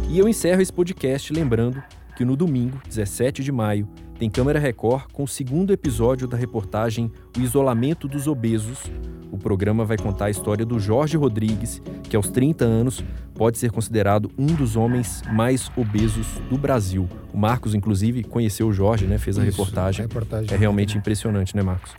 E 0.09 0.19
eu 0.19 0.27
encerro 0.27 0.61
esse 0.61 0.73
podcast 0.73 1.31
lembrando 1.31 1.81
que 2.15 2.25
no 2.25 2.35
domingo, 2.35 2.79
17 2.87 3.43
de 3.43 3.51
maio, 3.51 3.87
tem 4.21 4.29
Câmera 4.29 4.59
Record 4.59 5.05
com 5.11 5.23
o 5.23 5.27
segundo 5.27 5.73
episódio 5.73 6.27
da 6.27 6.37
reportagem 6.37 7.11
O 7.35 7.41
Isolamento 7.41 8.07
dos 8.07 8.27
Obesos. 8.27 8.83
O 9.31 9.37
programa 9.37 9.83
vai 9.83 9.97
contar 9.97 10.25
a 10.25 10.29
história 10.29 10.63
do 10.63 10.79
Jorge 10.79 11.17
Rodrigues, 11.17 11.81
que 12.03 12.15
aos 12.15 12.29
30 12.29 12.63
anos 12.63 13.03
pode 13.33 13.57
ser 13.57 13.71
considerado 13.71 14.29
um 14.37 14.45
dos 14.45 14.75
homens 14.75 15.23
mais 15.31 15.71
obesos 15.75 16.27
do 16.49 16.57
Brasil. 16.57 17.09
O 17.33 17.37
Marcos, 17.37 17.73
inclusive, 17.73 18.23
conheceu 18.23 18.67
o 18.67 18.73
Jorge, 18.73 19.07
né? 19.07 19.17
Fez 19.17 19.39
a 19.39 19.41
Isso, 19.43 19.57
reportagem. 19.57 20.05
A 20.05 20.07
reportagem. 20.07 20.53
É 20.53 20.55
realmente 20.55 20.97
impressionante, 20.97 21.55
né, 21.55 21.63
Marcos? 21.63 21.95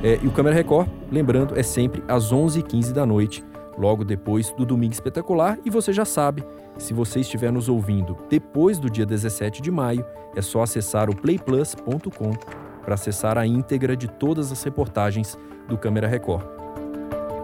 É, 0.00 0.20
e 0.22 0.26
o 0.28 0.30
Câmera 0.30 0.54
Record, 0.54 0.88
lembrando, 1.10 1.58
é 1.58 1.62
sempre 1.64 2.04
às 2.06 2.32
11h15 2.32 2.92
da 2.92 3.04
noite, 3.04 3.42
logo 3.76 4.04
depois 4.04 4.52
do 4.52 4.64
Domingo 4.64 4.92
Espetacular. 4.92 5.58
E 5.64 5.70
você 5.70 5.92
já 5.92 6.04
sabe, 6.04 6.44
se 6.78 6.92
você 6.92 7.20
estiver 7.20 7.52
nos 7.52 7.68
ouvindo 7.68 8.16
depois 8.28 8.78
do 8.78 8.90
dia 8.90 9.06
17 9.06 9.62
de 9.62 9.70
maio, 9.70 10.04
é 10.34 10.42
só 10.42 10.62
acessar 10.62 11.08
o 11.08 11.16
playplus.com 11.16 12.32
para 12.82 12.94
acessar 12.94 13.38
a 13.38 13.46
íntegra 13.46 13.96
de 13.96 14.08
todas 14.08 14.52
as 14.52 14.62
reportagens 14.62 15.38
do 15.68 15.78
Câmera 15.78 16.06
Record. 16.06 16.44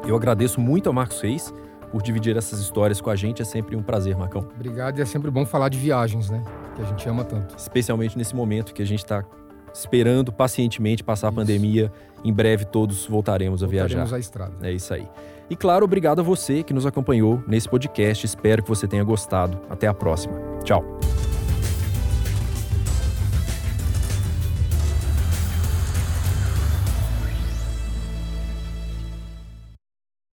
Eu 0.07 0.17
agradeço 0.17 0.61
muito 0.61 0.89
ao 0.89 0.93
Marcos 0.93 1.21
Reis 1.21 1.53
por 1.91 2.03
dividir 2.03 2.37
essas 2.37 2.61
histórias 2.61 3.01
com 3.01 3.11
a 3.11 3.17
gente. 3.17 3.43
É 3.43 3.45
sempre 3.45 3.77
um 3.77 3.83
prazer, 3.83 4.17
Marcão. 4.17 4.47
Obrigado 4.55 4.99
e 4.99 5.03
é 5.03 5.07
sempre 5.07 5.31
bom 5.31 5.45
falar 5.47 5.69
de 5.69 5.79
viagens, 5.79 6.31
né? 6.31 6.43
Que 6.77 6.83
a 6.83 6.85
gente 6.85 7.09
ama 7.09 7.25
tanto. 7.25 7.57
Especialmente 7.57 8.17
nesse 8.17 8.35
momento 8.35 8.73
que 8.75 8.83
a 8.83 8.87
gente 8.87 9.01
está 9.01 9.25
esperando 9.73 10.33
pacientemente 10.33 11.03
passar 11.03 11.29
isso. 11.29 11.39
a 11.39 11.43
pandemia. 11.43 11.93
Em 12.25 12.33
breve 12.33 12.65
todos 12.65 13.07
voltaremos 13.07 13.63
a 13.63 13.67
voltaremos 13.67 13.95
viajar. 13.95 14.17
à 14.17 14.19
estrada. 14.19 14.53
É 14.63 14.73
isso 14.73 14.93
aí. 14.93 15.09
E 15.51 15.57
claro, 15.57 15.85
obrigado 15.85 16.21
a 16.21 16.23
você 16.23 16.63
que 16.63 16.73
nos 16.73 16.87
acompanhou 16.87 17.43
nesse 17.47 17.69
podcast. 17.69 18.25
Espero 18.25 18.63
que 18.63 18.69
você 18.69 18.87
tenha 18.87 19.03
gostado. 19.03 19.61
Até 19.69 19.89
a 19.89 19.93
próxima. 19.93 20.35
Tchau. 20.63 20.85